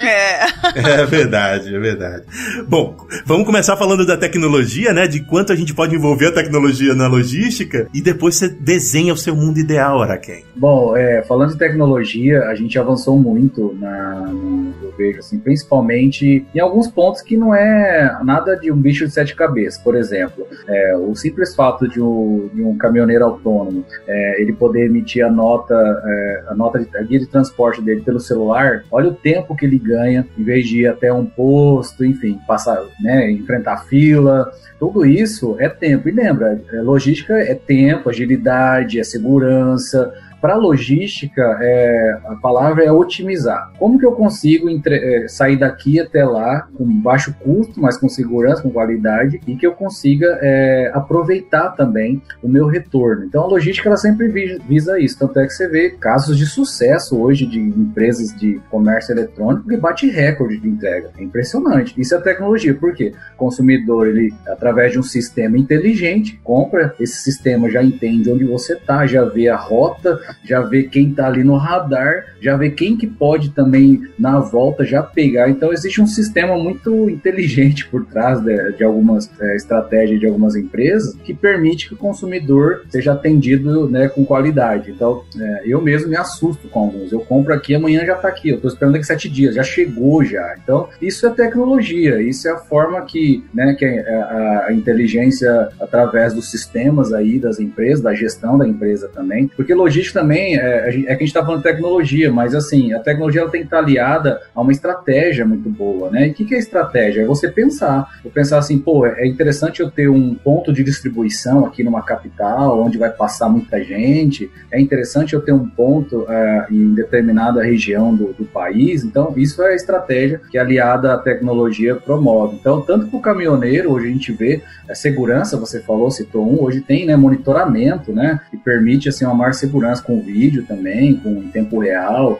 [0.00, 0.54] É.
[0.74, 2.24] É verdade, é verdade.
[2.66, 5.06] Bom, vamos começar falando da tecnologia, né?
[5.06, 9.16] De quanto a gente pode envolver a tecnologia na logística e depois você desenha o
[9.16, 10.44] seu mundo ideal, Araquém.
[10.56, 16.44] Bom, é, falando de tecnologia, a gente avançou muito na, no, eu vejo, assim, principalmente
[16.54, 19.80] em alguns pontos que não é nada de um bicho de sete cabeças.
[19.80, 24.86] Por exemplo, é, o simples fato de um, de um caminhoneiro autônomo é, ele poder
[24.86, 29.08] emitir a nota, é, a nota de, a guia de transporte dele pelo celular, olha
[29.08, 33.30] o tempo que ele ganha em vez de ir até um posto, enfim, passar, né,
[33.30, 34.50] enfrentar fila.
[34.78, 36.08] Tudo isso é tempo.
[36.08, 40.12] E lembra, é, logística é tempo, agilidade, é segurança,
[40.44, 43.72] para logística, é, a palavra é otimizar.
[43.78, 48.10] Como que eu consigo entre, é, sair daqui até lá com baixo custo, mas com
[48.10, 53.24] segurança, com qualidade, e que eu consiga é, aproveitar também o meu retorno?
[53.24, 54.28] Então, a logística ela sempre
[54.68, 55.18] visa isso.
[55.18, 59.78] Tanto é que você vê casos de sucesso hoje de empresas de comércio eletrônico que
[59.78, 61.08] bate recorde de entrega.
[61.16, 61.98] É impressionante.
[61.98, 62.74] Isso é tecnologia.
[62.74, 63.14] Por quê?
[63.32, 68.74] O consumidor, ele, através de um sistema inteligente, compra, esse sistema já entende onde você
[68.74, 72.96] está, já vê a rota, já vê quem está ali no radar, já vê quem
[72.96, 75.48] que pode também na volta já pegar.
[75.48, 80.56] Então existe um sistema muito inteligente por trás de, de algumas é, estratégias de algumas
[80.56, 84.90] empresas que permite que o consumidor seja atendido né, com qualidade.
[84.90, 87.12] Então é, eu mesmo me assusto com alguns.
[87.12, 88.50] Eu compro aqui, amanhã já está aqui.
[88.50, 90.56] Eu estou esperando daqui sete dias, já chegou já.
[90.62, 96.34] Então isso é tecnologia, isso é a forma que, né, que a, a inteligência através
[96.34, 100.90] dos sistemas aí das empresas, da gestão da empresa também, porque logística também é, é
[100.90, 103.78] que a gente está falando de tecnologia, mas assim, a tecnologia ela tem que estar
[103.78, 106.28] aliada a uma estratégia muito boa, né?
[106.28, 107.22] E o que, que é estratégia?
[107.22, 108.08] É você pensar.
[108.24, 112.82] Eu pensar assim, pô, é interessante eu ter um ponto de distribuição aqui numa capital,
[112.82, 114.50] onde vai passar muita gente.
[114.72, 119.04] É interessante eu ter um ponto uh, em determinada região do, do, país.
[119.04, 122.56] Então, isso é a estratégia que aliada à tecnologia promove.
[122.56, 126.48] Então, tanto para o caminhoneiro, hoje a gente vê a é, segurança, você falou, citou
[126.48, 128.40] um, hoje tem né, monitoramento, né?
[128.50, 132.38] Que permite assim, uma maior segurança com vídeo também, com tempo real.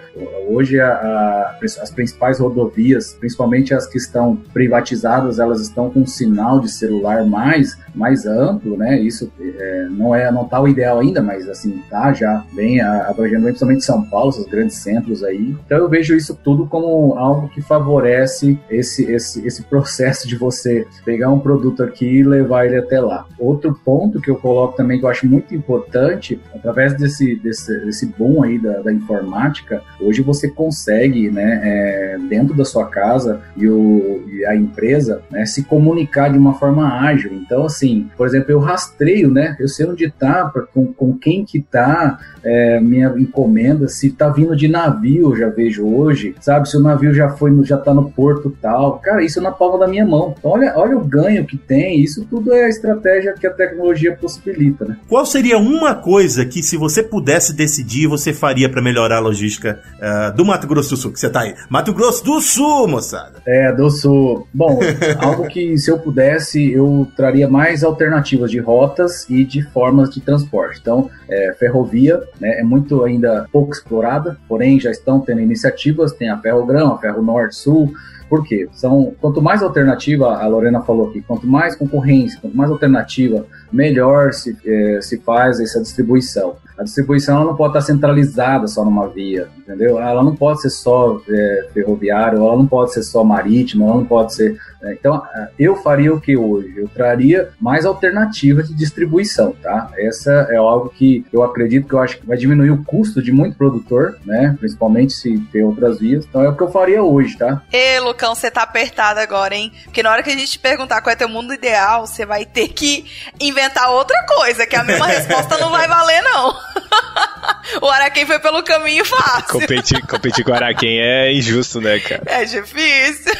[0.49, 6.61] Hoje a, a, as principais rodovias, principalmente as que estão privatizadas, elas estão com sinal
[6.61, 9.01] de celular mais mais amplo, né?
[9.01, 13.45] Isso é, não é não tá o ideal ainda, mas assim tá já bem abrangendo
[13.45, 15.57] principalmente São Paulo, esses grandes centros aí.
[15.65, 20.87] Então eu vejo isso tudo como algo que favorece esse esse esse processo de você
[21.05, 23.27] pegar um produto aqui e levar ele até lá.
[23.39, 27.54] Outro ponto que eu coloco também que eu acho muito importante, através desse desse,
[27.85, 33.41] desse boom aí da, da informática, hoje você consegue, né, é, dentro da sua casa
[33.57, 37.33] e, o, e a empresa, né, se comunicar de uma forma ágil.
[37.35, 39.57] Então assim por exemplo, eu rastreio, né?
[39.59, 44.57] Eu sei onde tá, com, com quem que tá é, minha encomenda, se tá vindo
[44.57, 46.69] de navio, já vejo hoje, sabe?
[46.69, 48.99] Se o navio já foi, já tá no porto tal.
[48.99, 50.35] Cara, isso é na palma da minha mão.
[50.39, 52.01] Então, olha, olha o ganho que tem.
[52.01, 54.97] Isso tudo é a estratégia que a tecnologia possibilita, né?
[55.09, 59.21] Qual seria uma coisa que, se você pudesse pudesse decidir, você faria para melhorar a
[59.21, 61.13] logística uh, do Mato Grosso do Sul?
[61.13, 61.55] Que você tá aí.
[61.69, 63.43] Mato Grosso do Sul, moçada.
[63.47, 64.49] É, do Sul.
[64.53, 64.81] Bom,
[65.19, 70.21] algo que se eu pudesse, eu traria mais alternativas de rotas e de formas de
[70.21, 70.79] transporte.
[70.81, 76.31] Então, é, ferrovia né, é muito ainda pouco explorada, porém já estão tendo iniciativas, tem
[76.31, 77.93] a Ferrogrão, a Ferro Norte-Sul,
[78.29, 78.69] por quê?
[78.73, 84.33] São, quanto mais alternativa, a Lorena falou aqui, quanto mais concorrência, quanto mais alternativa, melhor
[84.33, 86.57] se, é, se faz essa distribuição.
[86.79, 90.01] A distribuição não pode estar centralizada só numa via, entendeu?
[90.01, 94.05] Ela não pode ser só é, ferroviária, ela não pode ser só marítima, ela não
[94.05, 94.59] pode ser.
[94.83, 94.97] Né?
[94.99, 95.23] Então,
[95.59, 96.75] eu faria o que hoje?
[96.77, 99.91] Eu traria mais alternativas de distribuição, tá?
[99.97, 103.31] Essa é algo que eu acredito que eu acho que vai diminuir o custo de
[103.31, 104.57] muito produtor, né?
[104.59, 106.25] Principalmente se ter outras vias.
[106.25, 107.63] Então, é o que eu faria hoje, tá?
[107.73, 109.73] Ê, Lucão, você tá apertado agora, hein?
[109.85, 112.69] Porque na hora que a gente perguntar qual é teu mundo ideal, você vai ter
[112.69, 113.05] que
[113.41, 116.64] inventar outra coisa, que a mesma resposta não vai valer, não.
[117.81, 119.61] o Araquém foi pelo caminho fácil.
[119.61, 122.23] Competir, competir com o Araquém é injusto, né, cara?
[122.27, 123.33] É difícil.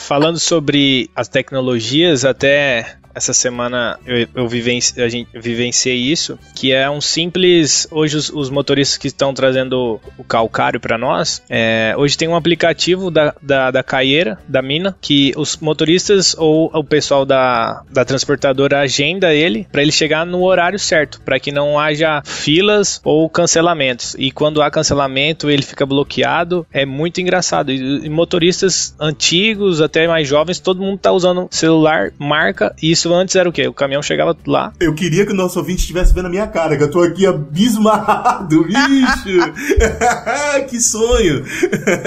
[0.00, 6.72] Falando sobre as tecnologias, até essa semana eu, eu vivenci, a gente vivenciei isso, que
[6.72, 7.86] é um simples.
[7.90, 12.36] Hoje os, os motoristas que estão trazendo o calcário para nós, é, hoje tem um
[12.36, 18.04] aplicativo da, da, da caieira, da mina, que os motoristas ou o pessoal da, da
[18.04, 23.28] transportadora agenda ele para ele chegar no horário certo, para que não haja filas ou
[23.28, 24.14] cancelamentos.
[24.18, 26.66] E quando há cancelamento, ele fica bloqueado.
[26.72, 27.70] É muito engraçado.
[27.70, 33.12] E, e motoristas antigos, até mais jovens, todo mundo tá usando celular, marca, e isso
[33.12, 33.66] antes era o quê?
[33.66, 34.72] O caminhão chegava lá.
[34.80, 37.26] Eu queria que o nosso ouvinte estivesse vendo a minha cara, que eu tô aqui
[37.26, 39.52] abismado, bicho!
[40.70, 41.44] que sonho!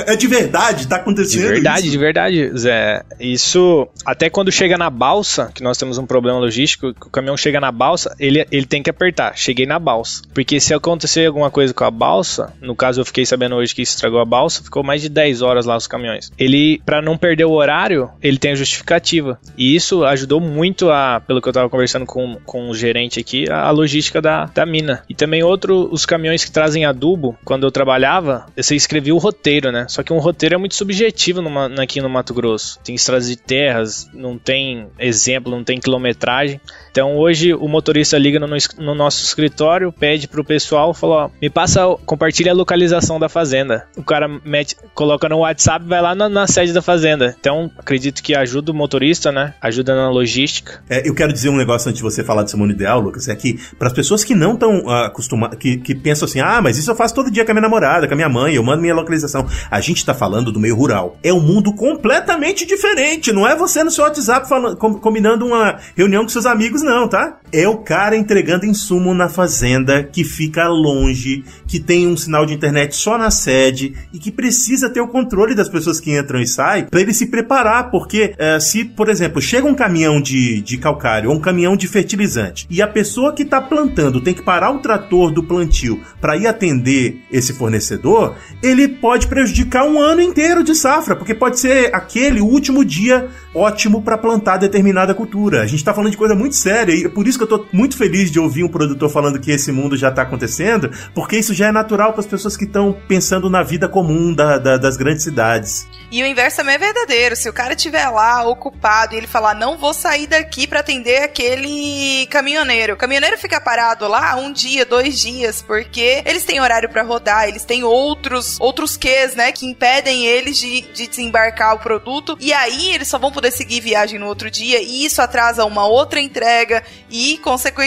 [0.08, 1.92] É de verdade, tá acontecendo De verdade, isso?
[1.92, 3.04] de verdade, Zé.
[3.20, 7.60] Isso, até quando chega na balsa, que nós temos um problema logístico, o caminhão chega
[7.60, 9.38] na balsa, ele, ele tem que apertar.
[9.38, 10.22] Cheguei na balsa.
[10.34, 13.82] Porque se acontecer alguma coisa com a balsa, no caso eu fiquei sabendo hoje que
[13.82, 16.32] estragou a balsa, ficou mais de 10 horas lá os caminhões.
[16.38, 19.40] Ele, para não perder o horário, ele tem a justificativa.
[19.58, 23.20] E isso ajudou muito muito a, pelo que eu tava conversando com, com o gerente
[23.20, 25.04] aqui, a, a logística da, da mina.
[25.10, 29.72] E também outro, os caminhões que trazem adubo, quando eu trabalhava, você escrevia o roteiro,
[29.72, 29.86] né?
[29.90, 32.80] Só que um roteiro é muito subjetivo numa, aqui no Mato Grosso.
[32.84, 36.60] Tem estradas de terras, não tem exemplo, não tem quilometragem.
[36.96, 41.50] Então hoje o motorista liga no, no nosso escritório, pede pro pessoal, fala, ó, me
[41.50, 43.86] passa, compartilha a localização da fazenda.
[43.98, 47.36] O cara mete, coloca no WhatsApp, vai lá na, na sede da fazenda.
[47.38, 49.54] Então acredito que ajuda o motorista, né?
[49.62, 50.82] Ajuda na logística.
[50.90, 53.36] É, eu quero dizer um negócio antes de você falar seu mundo ideal, Lucas, é
[53.36, 56.78] que para as pessoas que não estão uh, acostumadas, que, que pensam assim, ah, mas
[56.78, 58.82] isso eu faço todo dia com a minha namorada, com a minha mãe, eu mando
[58.82, 59.46] minha localização.
[59.70, 61.18] A gente tá falando do meio rural.
[61.22, 65.78] É um mundo completamente diferente, não é você no seu WhatsApp falando, com, combinando uma
[65.94, 67.40] reunião com seus amigos, não, tá?
[67.52, 72.54] É o cara entregando insumo na fazenda que fica longe, que tem um sinal de
[72.54, 76.48] internet só na sede e que precisa ter o controle das pessoas que entram e
[76.48, 80.78] saem para ele se preparar, porque uh, se, por exemplo, chega um caminhão de, de
[80.78, 84.72] calcário ou um caminhão de fertilizante e a pessoa que está plantando tem que parar
[84.72, 90.64] o trator do plantio para ir atender esse fornecedor, ele pode prejudicar um ano inteiro
[90.64, 95.62] de safra, porque pode ser aquele último dia ótimo para plantar determinada cultura.
[95.62, 97.98] A gente está falando de coisa muito séria e por isso que eu estou muito
[97.98, 101.68] feliz de ouvir um produtor falando que esse mundo já está acontecendo, porque isso já
[101.68, 105.24] é natural para as pessoas que estão pensando na vida comum da, da, das grandes
[105.24, 105.88] cidades.
[106.12, 107.36] E o inverso também é verdadeiro.
[107.36, 111.24] Se o cara estiver lá ocupado e ele falar, não vou sair daqui para atender
[111.24, 112.94] aquele caminhoneiro.
[112.94, 117.48] O caminhoneiro fica parado lá um dia, dois dias, porque eles têm horário para rodar,
[117.48, 122.38] eles têm outros outros quês, né, que impedem eles de, de desembarcar o produto.
[122.40, 124.82] E aí eles só vão poder seguir viagem no outro dia.
[124.82, 126.84] E isso atrasa uma outra entrega.
[127.10, 127.82] E consecu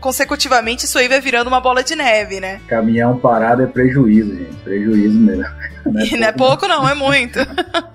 [0.00, 2.60] consecutivamente isso aí vai virando uma bola de neve, né?
[2.68, 4.56] Caminhão parado é prejuízo, gente.
[4.62, 5.44] Prejuízo mesmo.
[5.86, 7.38] Não é, não é pouco, não, é muito.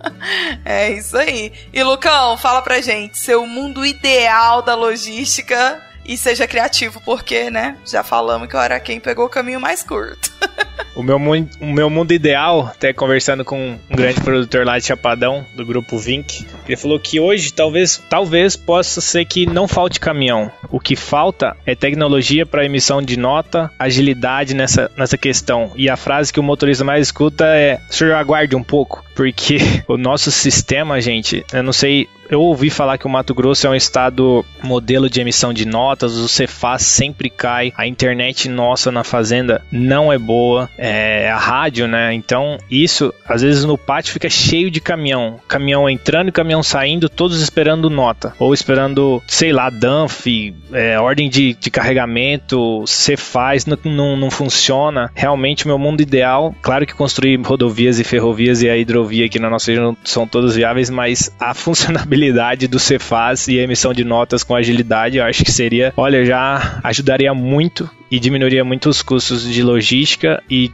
[0.63, 1.51] é isso aí.
[1.73, 7.77] E Lucão, fala pra gente, seu mundo ideal da logística e seja criativo, porque, né,
[7.85, 10.29] já falamos que o Araquém pegou o caminho mais curto.
[10.93, 15.45] o, meu, o meu mundo ideal, até conversando com um grande produtor lá de Chapadão,
[15.55, 20.51] do grupo Vink, ele falou que hoje talvez, talvez possa ser que não falte caminhão.
[20.69, 25.71] O que falta é tecnologia para emissão de nota, agilidade nessa, nessa questão.
[25.77, 29.57] E a frase que o motorista mais escuta é: senhor, aguarde um pouco, porque
[29.87, 33.69] o nosso sistema, gente, eu não sei eu ouvi falar que o Mato Grosso é
[33.69, 39.03] um estado modelo de emissão de notas, o Cefaz sempre cai, a internet nossa na
[39.03, 42.13] fazenda não é boa boa, é, a rádio, né?
[42.13, 45.39] Então, isso, às vezes no pátio fica cheio de caminhão.
[45.47, 48.33] Caminhão entrando e caminhão saindo, todos esperando nota.
[48.39, 55.11] Ou esperando, sei lá, DANF, é, ordem de, de carregamento, Cefaz, não, não, não funciona.
[55.13, 58.77] Realmente, meu mundo ideal, claro que construir rodovias e ferrovias e a
[59.11, 63.63] hidrovia aqui na nossa região são todos viáveis, mas a funcionabilidade do Cefaz e a
[63.63, 68.63] emissão de notas com agilidade, eu acho que seria, olha, já ajudaria muito e diminuiria
[68.65, 70.69] muito os custos de logística e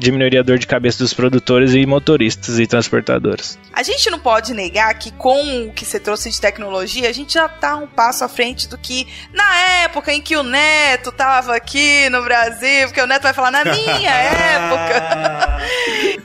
[0.00, 3.56] diminuiria a dor de cabeça dos produtores e motoristas e transportadores.
[3.72, 7.34] A gente não pode negar que com o que você trouxe de tecnologia, a gente
[7.34, 11.54] já está um passo à frente do que na época em que o Neto estava
[11.54, 15.60] aqui no Brasil, porque o Neto vai falar na minha época.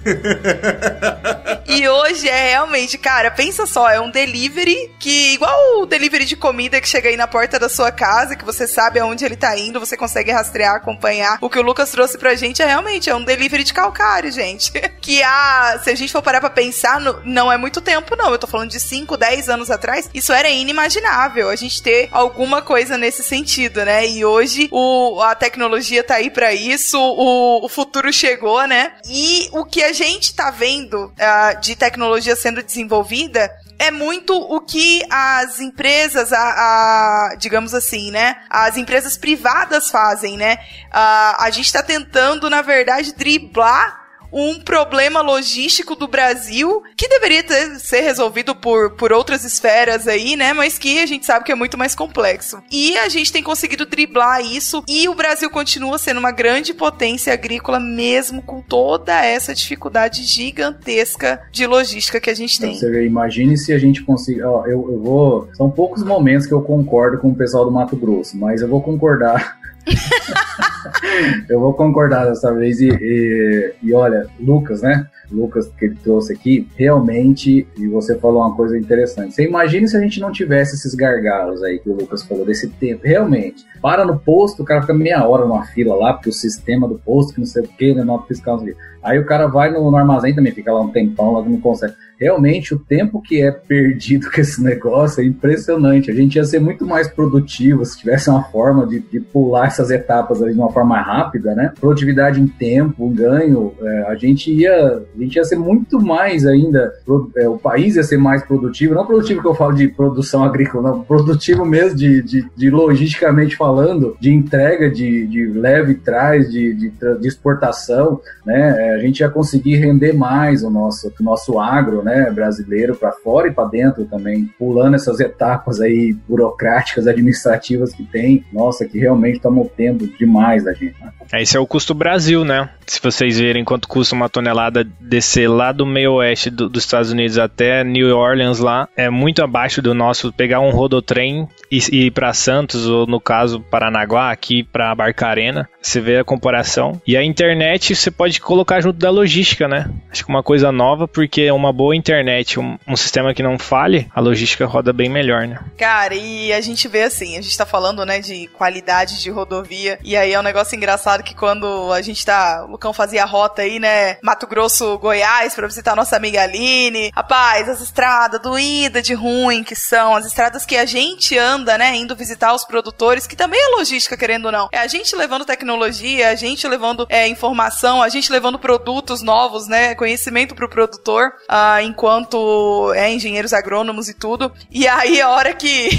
[1.67, 6.36] e hoje é realmente, cara, pensa só, é um delivery que igual o delivery de
[6.36, 9.56] comida que chega aí na porta da sua casa, que você sabe aonde ele está
[9.56, 11.38] indo, você consegue rastrear rastrear, acompanhar.
[11.41, 14.72] O que o Lucas trouxe pra gente é realmente é um delivery de calcário, gente.
[15.02, 18.32] que há, se a gente for parar pra pensar, não é muito tempo, não.
[18.32, 20.10] Eu tô falando de 5, 10 anos atrás.
[20.13, 24.08] Isso era inimaginável, a gente ter alguma coisa nesse sentido, né?
[24.08, 28.94] E hoje o, a tecnologia tá aí para isso, o, o futuro chegou, né?
[29.08, 34.61] E o que a gente tá vendo uh, de tecnologia sendo desenvolvida é muito o
[34.61, 38.38] que as empresas, a, a, digamos assim, né?
[38.49, 40.55] As empresas privadas fazem, né?
[40.88, 44.05] Uh, a gente está tentando, na verdade, driblar
[44.36, 50.36] um problema logístico do Brasil que deveria ter, ser resolvido por, por outras esferas aí,
[50.36, 50.52] né?
[50.52, 52.62] Mas que a gente sabe que é muito mais complexo.
[52.70, 57.32] E a gente tem conseguido driblar isso e o Brasil continua sendo uma grande potência
[57.32, 62.76] agrícola mesmo com toda essa dificuldade gigantesca de logística que a gente tem.
[62.76, 64.39] Você imagine se a gente conseguir.
[64.39, 65.49] Eu, eu vou.
[65.53, 68.82] São poucos momentos que eu concordo com o pessoal do Mato Grosso, mas eu vou
[68.82, 69.57] concordar
[71.49, 75.07] eu vou concordar dessa vez e, e, e, olha, Lucas, né?
[75.31, 79.33] Lucas que ele trouxe aqui, realmente, e você falou uma coisa interessante.
[79.33, 82.69] Você imagina se a gente não tivesse esses gargalos aí que o Lucas falou desse
[82.69, 83.65] tempo, realmente.
[83.81, 86.99] Para no posto, o cara fica meia hora numa fila lá, porque o sistema do
[86.99, 88.81] posto, que não sei o que, né, nota fiscal, não sei o que.
[89.06, 91.93] Aí o cara vai no, no armazém também, fica lá um tempão, lá não consegue
[92.20, 96.10] realmente o tempo que é perdido com esse negócio é impressionante.
[96.10, 99.89] A gente ia ser muito mais produtivo se tivesse uma forma de, de pular essas
[99.91, 101.74] etapas ali de uma forma rápida, né?
[101.80, 106.93] Produtividade em tempo, ganho, é, a gente ia a gente ia ser muito mais ainda,
[107.38, 110.91] é, o país ia ser mais produtivo, não produtivo que eu falo de produção agrícola,
[110.91, 116.51] não, produtivo mesmo de, de, de logisticamente falando, de entrega de, de leve e trás,
[116.51, 118.76] de, de, de exportação, né?
[118.78, 123.12] É, a gente ia conseguir render mais o nosso, o nosso agro, né, brasileiro para
[123.12, 128.98] fora e para dentro também, pulando essas etapas aí burocráticas, administrativas que tem, nossa, que
[129.00, 130.96] realmente estamos tendo demais da gente.
[131.02, 131.12] Né?
[131.32, 132.70] É, esse é o custo Brasil, né?
[132.86, 137.11] Se vocês verem quanto custa uma tonelada descer lá do meio oeste do, dos Estados
[137.11, 142.05] Unidos até New Orleans lá, é muito abaixo do nosso pegar um rodotrem e, e
[142.05, 145.67] ir para Santos, ou no caso Paranaguá, aqui para Barcarena.
[145.81, 146.99] Você vê a comparação.
[147.05, 149.89] E a internet você pode colocar junto da logística, né?
[150.11, 153.59] Acho que uma coisa nova, porque é uma boa internet, um, um, sistema que não
[153.59, 155.59] fale, a logística roda bem melhor, né?
[155.77, 159.99] Cara, e a gente vê assim, a gente tá falando, né, de qualidade de rodovia,
[160.03, 163.61] e aí é um negócio engraçado que quando a gente tá, Lucão fazia a rota
[163.61, 169.01] aí, né, Mato Grosso, Goiás, pra visitar a nossa amiga Aline, rapaz, as estradas doídas
[169.01, 173.26] de ruim que são, as estradas que a gente anda, né, indo visitar os produtores,
[173.26, 174.67] que também é logística, querendo ou não.
[174.73, 179.69] É a gente levando tecnologia, a gente levando é, informação, a gente levando produtos novos,
[179.69, 184.51] né, conhecimento pro produtor, uh, enquanto é engenheiros agrônomos e tudo.
[184.69, 185.89] E aí, a hora que,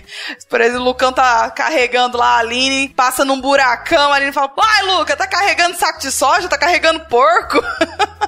[0.48, 4.48] por exemplo, o Lucão tá carregando lá a Aline, passa num buracão, a Aline fala:
[4.48, 6.48] Pai, Luca, tá carregando saco de soja?
[6.48, 7.60] Tá carregando porco?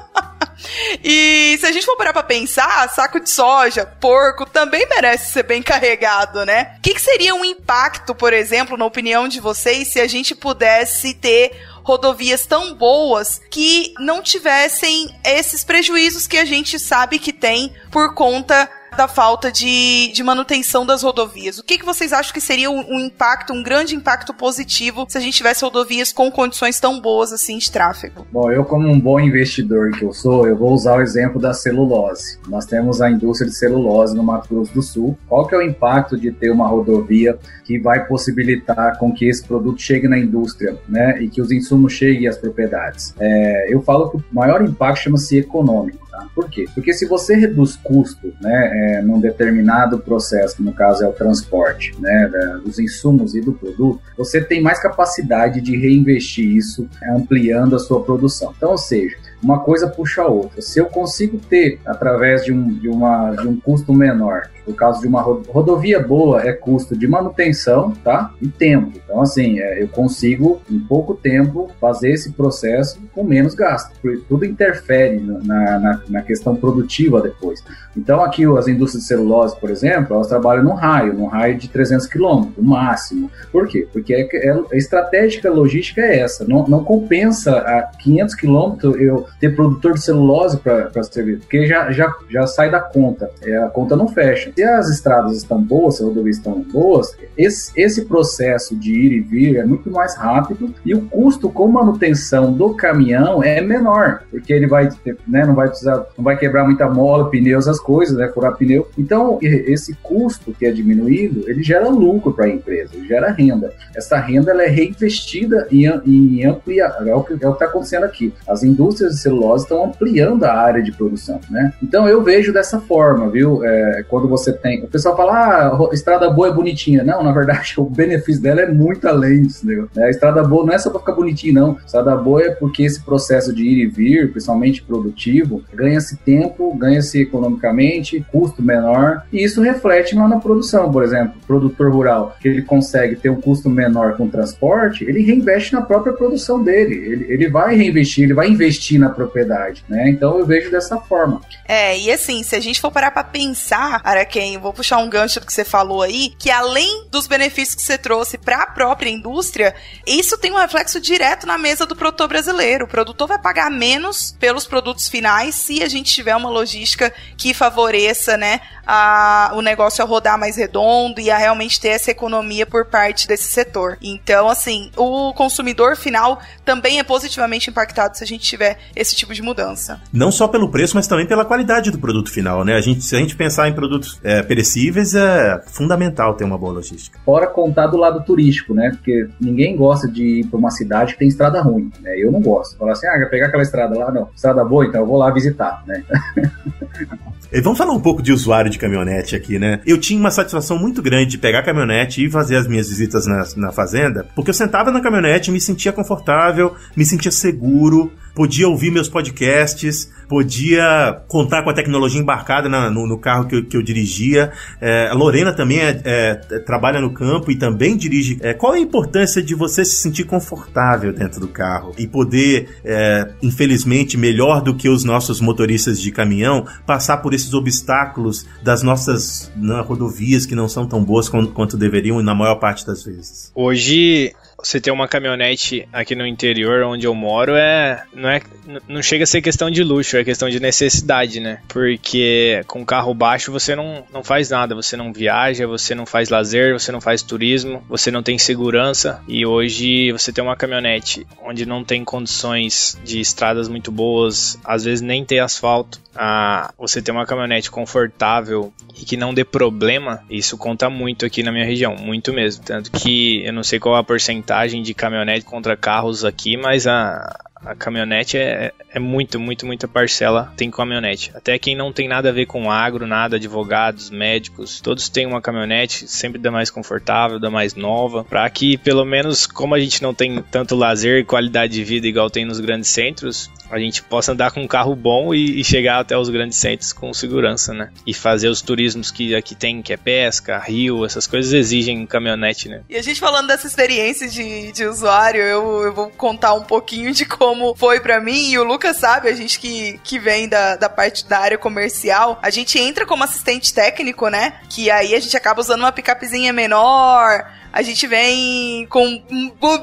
[1.03, 5.43] E se a gente for parar pra pensar, saco de soja, porco, também merece ser
[5.43, 6.77] bem carregado, né?
[6.79, 10.35] O que, que seria um impacto, por exemplo, na opinião de vocês, se a gente
[10.35, 17.33] pudesse ter rodovias tão boas que não tivessem esses prejuízos que a gente sabe que
[17.33, 21.59] tem por conta da falta de, de manutenção das rodovias.
[21.59, 25.19] O que, que vocês acham que seria um, um, impacto, um grande impacto positivo se
[25.19, 28.27] a gente tivesse rodovias com condições tão boas assim de tráfego?
[28.31, 31.53] Bom, eu como um bom investidor que eu sou, eu vou usar o exemplo da
[31.53, 32.39] celulose.
[32.49, 35.19] Nós temos a indústria de celulose no Mato Grosso do Sul.
[35.29, 39.45] Qual que é o impacto de ter uma rodovia que vai possibilitar com que esse
[39.45, 43.15] produto chegue na indústria, né, e que os insumos cheguem às propriedades?
[43.19, 46.29] É, eu falo que o maior impacto chama-se econômico Tá?
[46.33, 46.67] Por quê?
[46.73, 51.13] Porque se você reduz custo né, é, num determinado processo, que no caso é o
[51.13, 52.31] transporte né,
[52.65, 58.01] dos insumos e do produto, você tem mais capacidade de reinvestir isso ampliando a sua
[58.05, 58.55] produção.
[58.57, 60.63] Então, ou seja, uma coisa puxa a outra.
[60.63, 65.01] Se eu consigo ter, através de um, de uma, de um custo menor, no caso
[65.01, 68.33] de uma rodovia boa, é custo de manutenção, tá?
[68.41, 68.93] E tempo.
[69.05, 73.93] Então, assim, é, eu consigo, em pouco tempo, fazer esse processo com menos gasto.
[74.01, 77.63] Porque tudo interfere na, na, na questão produtiva depois.
[77.97, 81.69] Então, aqui as indústrias de celulose, por exemplo, elas trabalham num raio, num raio de
[81.69, 83.31] 300 quilômetros, no máximo.
[83.53, 83.87] Por quê?
[83.93, 86.45] Porque é, é, a estratégica logística é essa.
[86.47, 91.91] Não, não compensa a 500 quilômetros eu ter produtor de celulose para servir, porque já,
[91.93, 93.31] já, já sai da conta.
[93.43, 97.17] É, a conta não fecha se as estradas estão boas, se as rodovias estão boas,
[97.37, 101.67] esse, esse processo de ir e vir é muito mais rápido e o custo com
[101.67, 104.89] manutenção do caminhão é menor, porque ele vai,
[105.27, 108.89] né, não vai precisar, não vai quebrar muita mola, pneus, as coisas, né, furar pneu.
[108.97, 113.73] Então, esse custo que é diminuído, ele gera lucro para a empresa, gera renda.
[113.95, 118.33] Essa renda ela é reinvestida em, em ampliar, é o que é está acontecendo aqui.
[118.49, 121.73] As indústrias de celulose estão ampliando a área de produção, né?
[121.83, 123.65] Então, eu vejo dessa forma, viu?
[123.65, 124.85] É, quando você você tem.
[124.85, 127.03] O pessoal fala, ah, estrada boa é bonitinha.
[127.03, 129.87] Não, na verdade, o benefício dela é muito além disso, né?
[129.97, 131.73] A estrada boa não é só para ficar bonitinha, não.
[131.73, 136.75] A estrada boa é porque esse processo de ir e vir, principalmente produtivo, ganha-se tempo,
[136.75, 141.35] ganha-se economicamente, custo menor, e isso reflete lá na produção, por exemplo.
[141.43, 145.83] O produtor rural, que ele consegue ter um custo menor com transporte, ele reinveste na
[145.83, 146.95] própria produção dele.
[146.95, 150.09] Ele, ele vai reinvestir, ele vai investir na propriedade, né?
[150.11, 151.41] Então eu vejo dessa forma.
[151.67, 154.01] É, e assim, se a gente for parar para pensar,
[154.35, 157.83] quem, vou puxar um gancho do que você falou aí, que além dos benefícios que
[157.83, 159.73] você trouxe para a própria indústria,
[160.05, 162.85] isso tem um reflexo direto na mesa do produtor brasileiro.
[162.85, 167.55] O produtor vai pagar menos pelos produtos finais se a gente tiver uma logística que
[167.55, 172.67] favoreça, né, a, o negócio a rodar mais redondo e a realmente ter essa economia
[172.67, 173.99] por parte desse setor.
[174.03, 179.33] Então, assim, o consumidor final também é positivamente impactado se a gente tiver esse tipo
[179.33, 180.01] de mudança.
[180.13, 182.75] Não só pelo preço, mas também pela qualidade do produto final, né?
[182.75, 186.73] A gente, se a gente pensar em produtos é, perecíveis, é fundamental ter uma boa
[186.73, 187.19] logística.
[187.25, 188.91] Fora contar do lado turístico, né?
[188.91, 192.19] Porque ninguém gosta de ir para uma cidade que tem estrada ruim, né?
[192.19, 192.79] Eu não gosto.
[192.79, 194.11] Falar assim, ah, quer pegar aquela estrada lá?
[194.11, 196.03] Não, estrada boa, então eu vou lá visitar, né?
[197.63, 199.81] Vamos falar um pouco de usuário de caminhonete aqui, né?
[199.87, 203.27] Eu tinha uma satisfação muito grande de pegar a caminhonete e fazer as minhas visitas
[203.27, 208.69] na, na fazenda, porque eu sentava na caminhonete, me sentia confortável, me sentia seguro, podia
[208.69, 213.65] ouvir meus podcasts, podia contar com a tecnologia embarcada na, no, no, carro que eu,
[213.65, 214.53] que eu dirigia.
[214.81, 218.39] É, a Lorena também é, é, trabalha no campo e também dirige.
[218.41, 223.31] É, qual a importância de você se sentir confortável dentro do carro e poder, é,
[223.43, 229.53] infelizmente, melhor do que os nossos motoristas de caminhão, passar por esses obstáculos das nossas
[229.57, 233.53] né, rodovias que não são tão boas quanto, quanto deveriam na maior parte das vezes?
[233.55, 234.33] Hoje
[234.67, 238.41] você ter uma caminhonete aqui no interior onde eu moro é não é
[238.89, 241.61] não chega a ser questão de luxo, é questão de necessidade, né?
[241.69, 246.31] Porque com carro baixo você não, não faz nada, você não viaja, você não faz
[246.31, 251.27] lazer, você não faz turismo, você não tem segurança e hoje você tem uma caminhonete
[251.43, 256.01] onde não tem condições de estradas muito boas, às vezes nem tem asfalto.
[256.17, 261.43] Ah, você ter uma caminhonete confortável e que não dê problema, isso conta muito aqui
[261.43, 262.65] na minha região, muito mesmo.
[262.65, 267.37] Tanto que eu não sei qual a porcentagem de caminhonete contra carros aqui, mas a,
[267.65, 271.31] a caminhonete é, é muito, muito, muita parcela tem caminhonete.
[271.35, 275.41] Até quem não tem nada a ver com agro, nada, advogados, médicos, todos têm uma
[275.41, 280.03] caminhonete, sempre da mais confortável, da mais nova, para que pelo menos, como a gente
[280.03, 284.03] não tem tanto lazer e qualidade de vida igual tem nos grandes centros, a gente
[284.03, 287.73] possa andar com um carro bom e, e, chegar até os grandes centros com segurança,
[287.73, 287.91] né?
[288.07, 292.69] E fazer os turismos que aqui tem, que é pesca, rio, essas coisas exigem caminhonete,
[292.69, 292.83] né?
[292.89, 297.13] E a gente falando dessa experiência de, de usuário, eu, eu vou contar um pouquinho
[297.13, 300.77] de como foi para mim e o Lucas sabe, a gente que, que vem da,
[300.77, 304.55] da parte da área comercial, a gente entra como assistente técnico, né?
[304.69, 307.45] Que aí a gente acaba usando uma picapezinha menor,
[307.75, 309.21] a gente vem com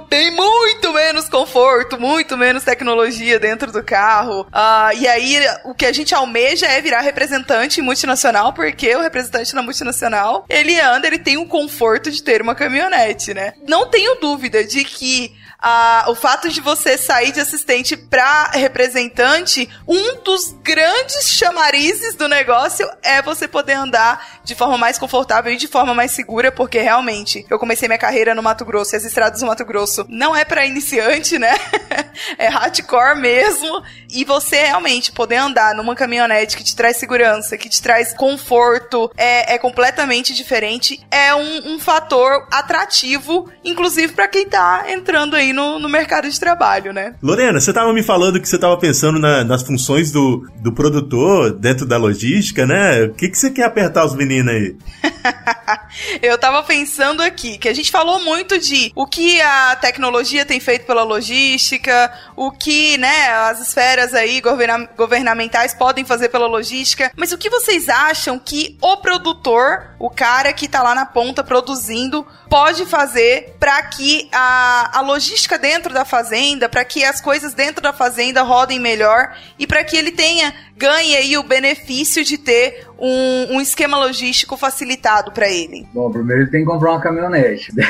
[0.09, 4.43] tem muito menos conforto, muito menos tecnologia dentro do carro.
[4.43, 9.53] Uh, e aí, o que a gente almeja é virar representante multinacional, porque o representante
[9.53, 13.55] na multinacional, ele anda, ele tem o conforto de ter uma caminhonete, né?
[13.67, 19.69] Não tenho dúvida de que a, o fato de você sair de assistente para representante,
[19.87, 25.57] um dos grandes chamarizes do negócio é você poder andar de forma mais confortável e
[25.57, 29.05] de forma mais segura, porque realmente eu comecei minha carreira no Mato Grosso e as
[29.05, 31.53] estradas do Mato Grosso não é para iniciante, né?
[32.37, 33.83] é hardcore mesmo.
[34.09, 39.11] E você realmente poder andar numa caminhonete que te traz segurança, que te traz conforto,
[39.15, 40.99] é, é completamente diferente.
[41.09, 46.39] É um, um fator atrativo, inclusive para quem tá entrando aí no, no mercado de
[46.39, 47.15] trabalho, né?
[47.21, 51.51] Lorena, você tava me falando que você tava pensando na, nas funções do, do produtor
[51.51, 53.03] dentro da logística, né?
[53.03, 54.75] O que, que você quer apertar os meninos aí?
[56.21, 60.59] Eu tava pensando aqui que a gente falou muito de o que a tecnologia tem
[60.59, 67.11] feito pela logística, o que, né, as esferas aí governa governamentais podem fazer pela logística,
[67.15, 71.43] mas o que vocês acham que o produtor, o cara que tá lá na ponta
[71.43, 77.53] produzindo, pode fazer para que a, a logística dentro da fazenda, para que as coisas
[77.53, 82.37] dentro da fazenda rodem melhor e para que ele tenha ganhe aí o benefício de
[82.37, 85.87] ter um, um esquema logístico facilitado para ele?
[85.93, 87.71] Bom, primeiro ele tem que comprar uma caminhonete.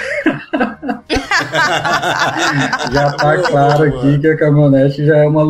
[2.91, 5.43] já tá claro aqui que a caminhonete já é uma,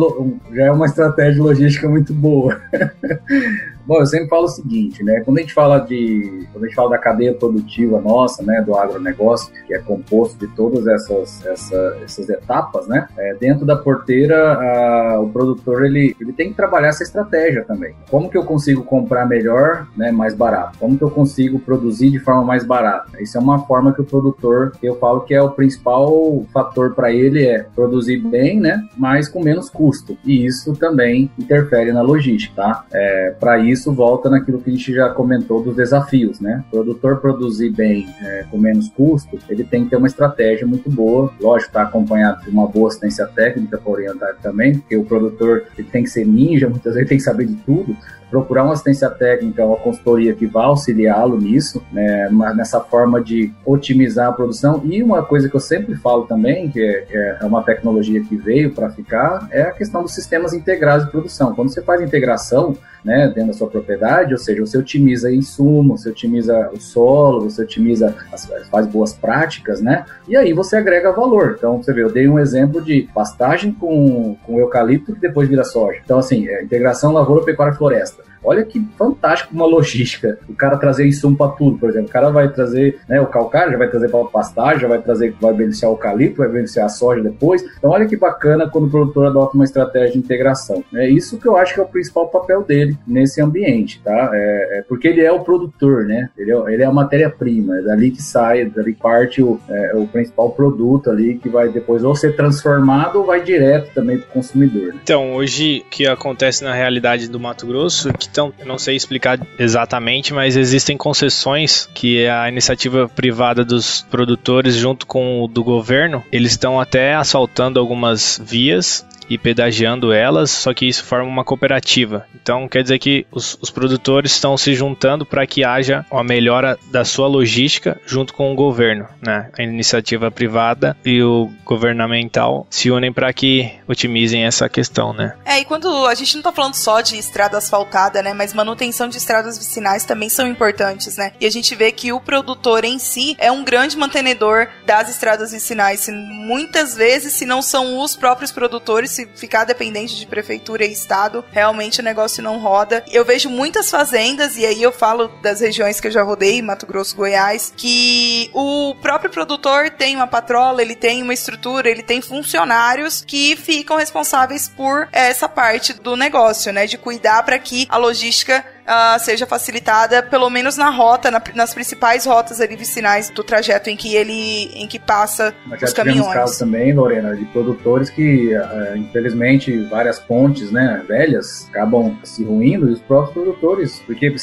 [0.52, 2.60] já é uma estratégia logística muito boa.
[3.84, 5.20] Bom, eu sempre falo o seguinte, né?
[5.24, 8.76] Quando a gente fala de, quando a gente fala da cadeia produtiva nossa, né, do
[8.76, 13.08] agronegócio, que é composto de todas essas, essa, essas etapas, né?
[13.18, 17.94] É, dentro da porteira, a, o produtor ele, ele tem que trabalhar essa estratégia também.
[18.08, 19.51] Como que eu consigo comprar melhor,
[19.96, 20.78] né, mais barato?
[20.78, 23.20] Como que eu consigo produzir de forma mais barata?
[23.20, 27.12] Isso é uma forma que o produtor, eu falo que é o principal fator para
[27.12, 30.16] ele é produzir bem, né, mas com menos custo.
[30.24, 32.84] E isso também interfere na logística, tá?
[32.92, 36.64] É, para isso volta naquilo que a gente já comentou dos desafios, né?
[36.68, 40.90] O produtor produzir bem é, com menos custo, ele tem que ter uma estratégia muito
[40.90, 45.64] boa, lógico, está acompanhado de uma boa assistência técnica para orientar também, porque o produtor
[45.76, 47.96] ele tem que ser ninja, muitas vezes tem que saber de tudo,
[48.32, 54.30] procurar uma assistência técnica, uma consultoria que vá auxiliá-lo nisso, né, nessa forma de otimizar
[54.30, 54.80] a produção.
[54.84, 58.34] E uma coisa que eu sempre falo também, que é, é, é uma tecnologia que
[58.34, 61.54] veio para ficar, é a questão dos sistemas integrados de produção.
[61.54, 62.74] Quando você faz integração,
[63.04, 67.62] né, dentro da sua propriedade, ou seja, você otimiza insumo, você otimiza o solo, você
[67.62, 71.56] otimiza, as, faz boas práticas, né, e aí você agrega valor.
[71.58, 75.64] Então, você vê, eu dei um exemplo de pastagem com, com eucalipto que depois vira
[75.64, 76.00] soja.
[76.02, 78.21] Então, assim, é integração lavoura, pecuária, floresta.
[78.22, 78.31] Jackson.
[78.44, 80.38] Olha que fantástico uma logística.
[80.48, 82.08] O cara trazer insumo para tudo, por exemplo.
[82.08, 85.34] O cara vai trazer né, o calcário, já vai trazer para pastagem, já vai trazer,
[85.40, 87.62] vai beneficiar o eucalipto, vai beneficiar a soja depois.
[87.78, 90.82] Então, olha que bacana quando o produtor adota uma estratégia de integração.
[90.94, 94.30] É isso que eu acho que é o principal papel dele nesse ambiente, tá?
[94.32, 96.30] É, é porque ele é o produtor, né?
[96.36, 100.06] Ele é, ele é a matéria-prima, é dali que sai, dali parte o, é, o
[100.06, 104.32] principal produto ali que vai depois ou ser transformado ou vai direto também para o
[104.32, 104.94] consumidor.
[104.94, 105.00] Né?
[105.02, 108.96] Então, hoje o que acontece na realidade do Mato Grosso é que então, não sei
[108.96, 115.62] explicar exatamente, mas existem concessões que a iniciativa privada dos produtores junto com o do
[115.62, 121.44] governo, eles estão até asfaltando algumas vias e pedagiando elas, só que isso forma uma
[121.44, 122.26] cooperativa.
[122.34, 126.78] Então quer dizer que os, os produtores estão se juntando para que haja uma melhora
[126.90, 129.50] da sua logística junto com o governo, né?
[129.58, 135.34] A iniciativa privada e o governamental se unem para que otimizem essa questão, né?
[135.44, 139.08] É, e quando a gente não está falando só de estrada asfaltada, né, mas manutenção
[139.08, 141.32] de estradas vicinais também são importantes, né?
[141.40, 145.52] E a gente vê que o produtor em si é um grande mantenedor das estradas
[145.52, 146.08] vicinais.
[146.08, 151.44] Muitas vezes, se não são os próprios produtores, se ficar dependente de prefeitura e estado,
[151.52, 153.04] realmente o negócio não roda.
[153.10, 156.86] Eu vejo muitas fazendas, e aí eu falo das regiões que eu já rodei, Mato
[156.86, 162.20] Grosso, Goiás, que o próprio produtor tem uma patrola, ele tem uma estrutura, ele tem
[162.20, 166.86] funcionários que ficam responsáveis por essa parte do negócio, né?
[166.86, 171.74] De cuidar para que a logística uh, seja facilitada, pelo menos na rota, na, nas
[171.74, 176.32] principais rotas ali vicinais do trajeto em que ele em que passa Mas os caminhões.
[176.32, 182.88] casos também, Lorena, de produtores que, uh, infelizmente, várias pontes, né, velhas, acabam se ruindo
[182.88, 184.34] e os próprios produtores, porque uh,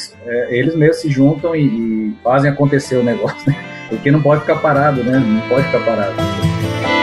[0.48, 3.56] eles mesmos se juntam e, e fazem acontecer o negócio, né?
[3.88, 5.18] Porque não pode ficar parado, né?
[5.18, 6.99] Não pode ficar parado.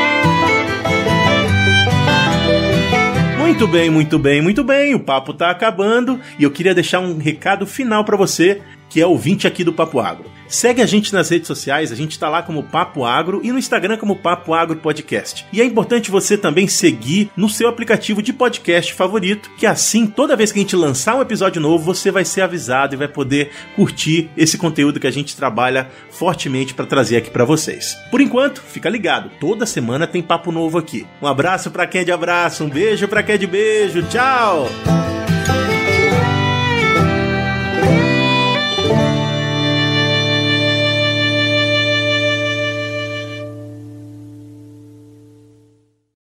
[3.58, 4.94] Muito bem, muito bem, muito bem.
[4.94, 9.08] O papo tá acabando e eu queria deixar um recado final para você que é
[9.08, 10.38] ouvinte aqui do Papo Agro.
[10.48, 13.60] Segue a gente nas redes sociais, a gente tá lá como Papo Agro e no
[13.60, 15.46] Instagram como Papo Agro Podcast.
[15.52, 20.36] E é importante você também seguir no seu aplicativo de podcast favorito, que assim, toda
[20.36, 23.52] vez que a gente lançar um episódio novo, você vai ser avisado e vai poder
[23.76, 27.98] curtir esse conteúdo que a gente trabalha fortemente para trazer aqui para vocês.
[28.10, 31.06] Por enquanto, fica ligado, toda semana tem papo novo aqui.
[31.22, 34.02] Um abraço para quem é de abraço, um beijo para quem é de beijo.
[34.04, 34.68] Tchau.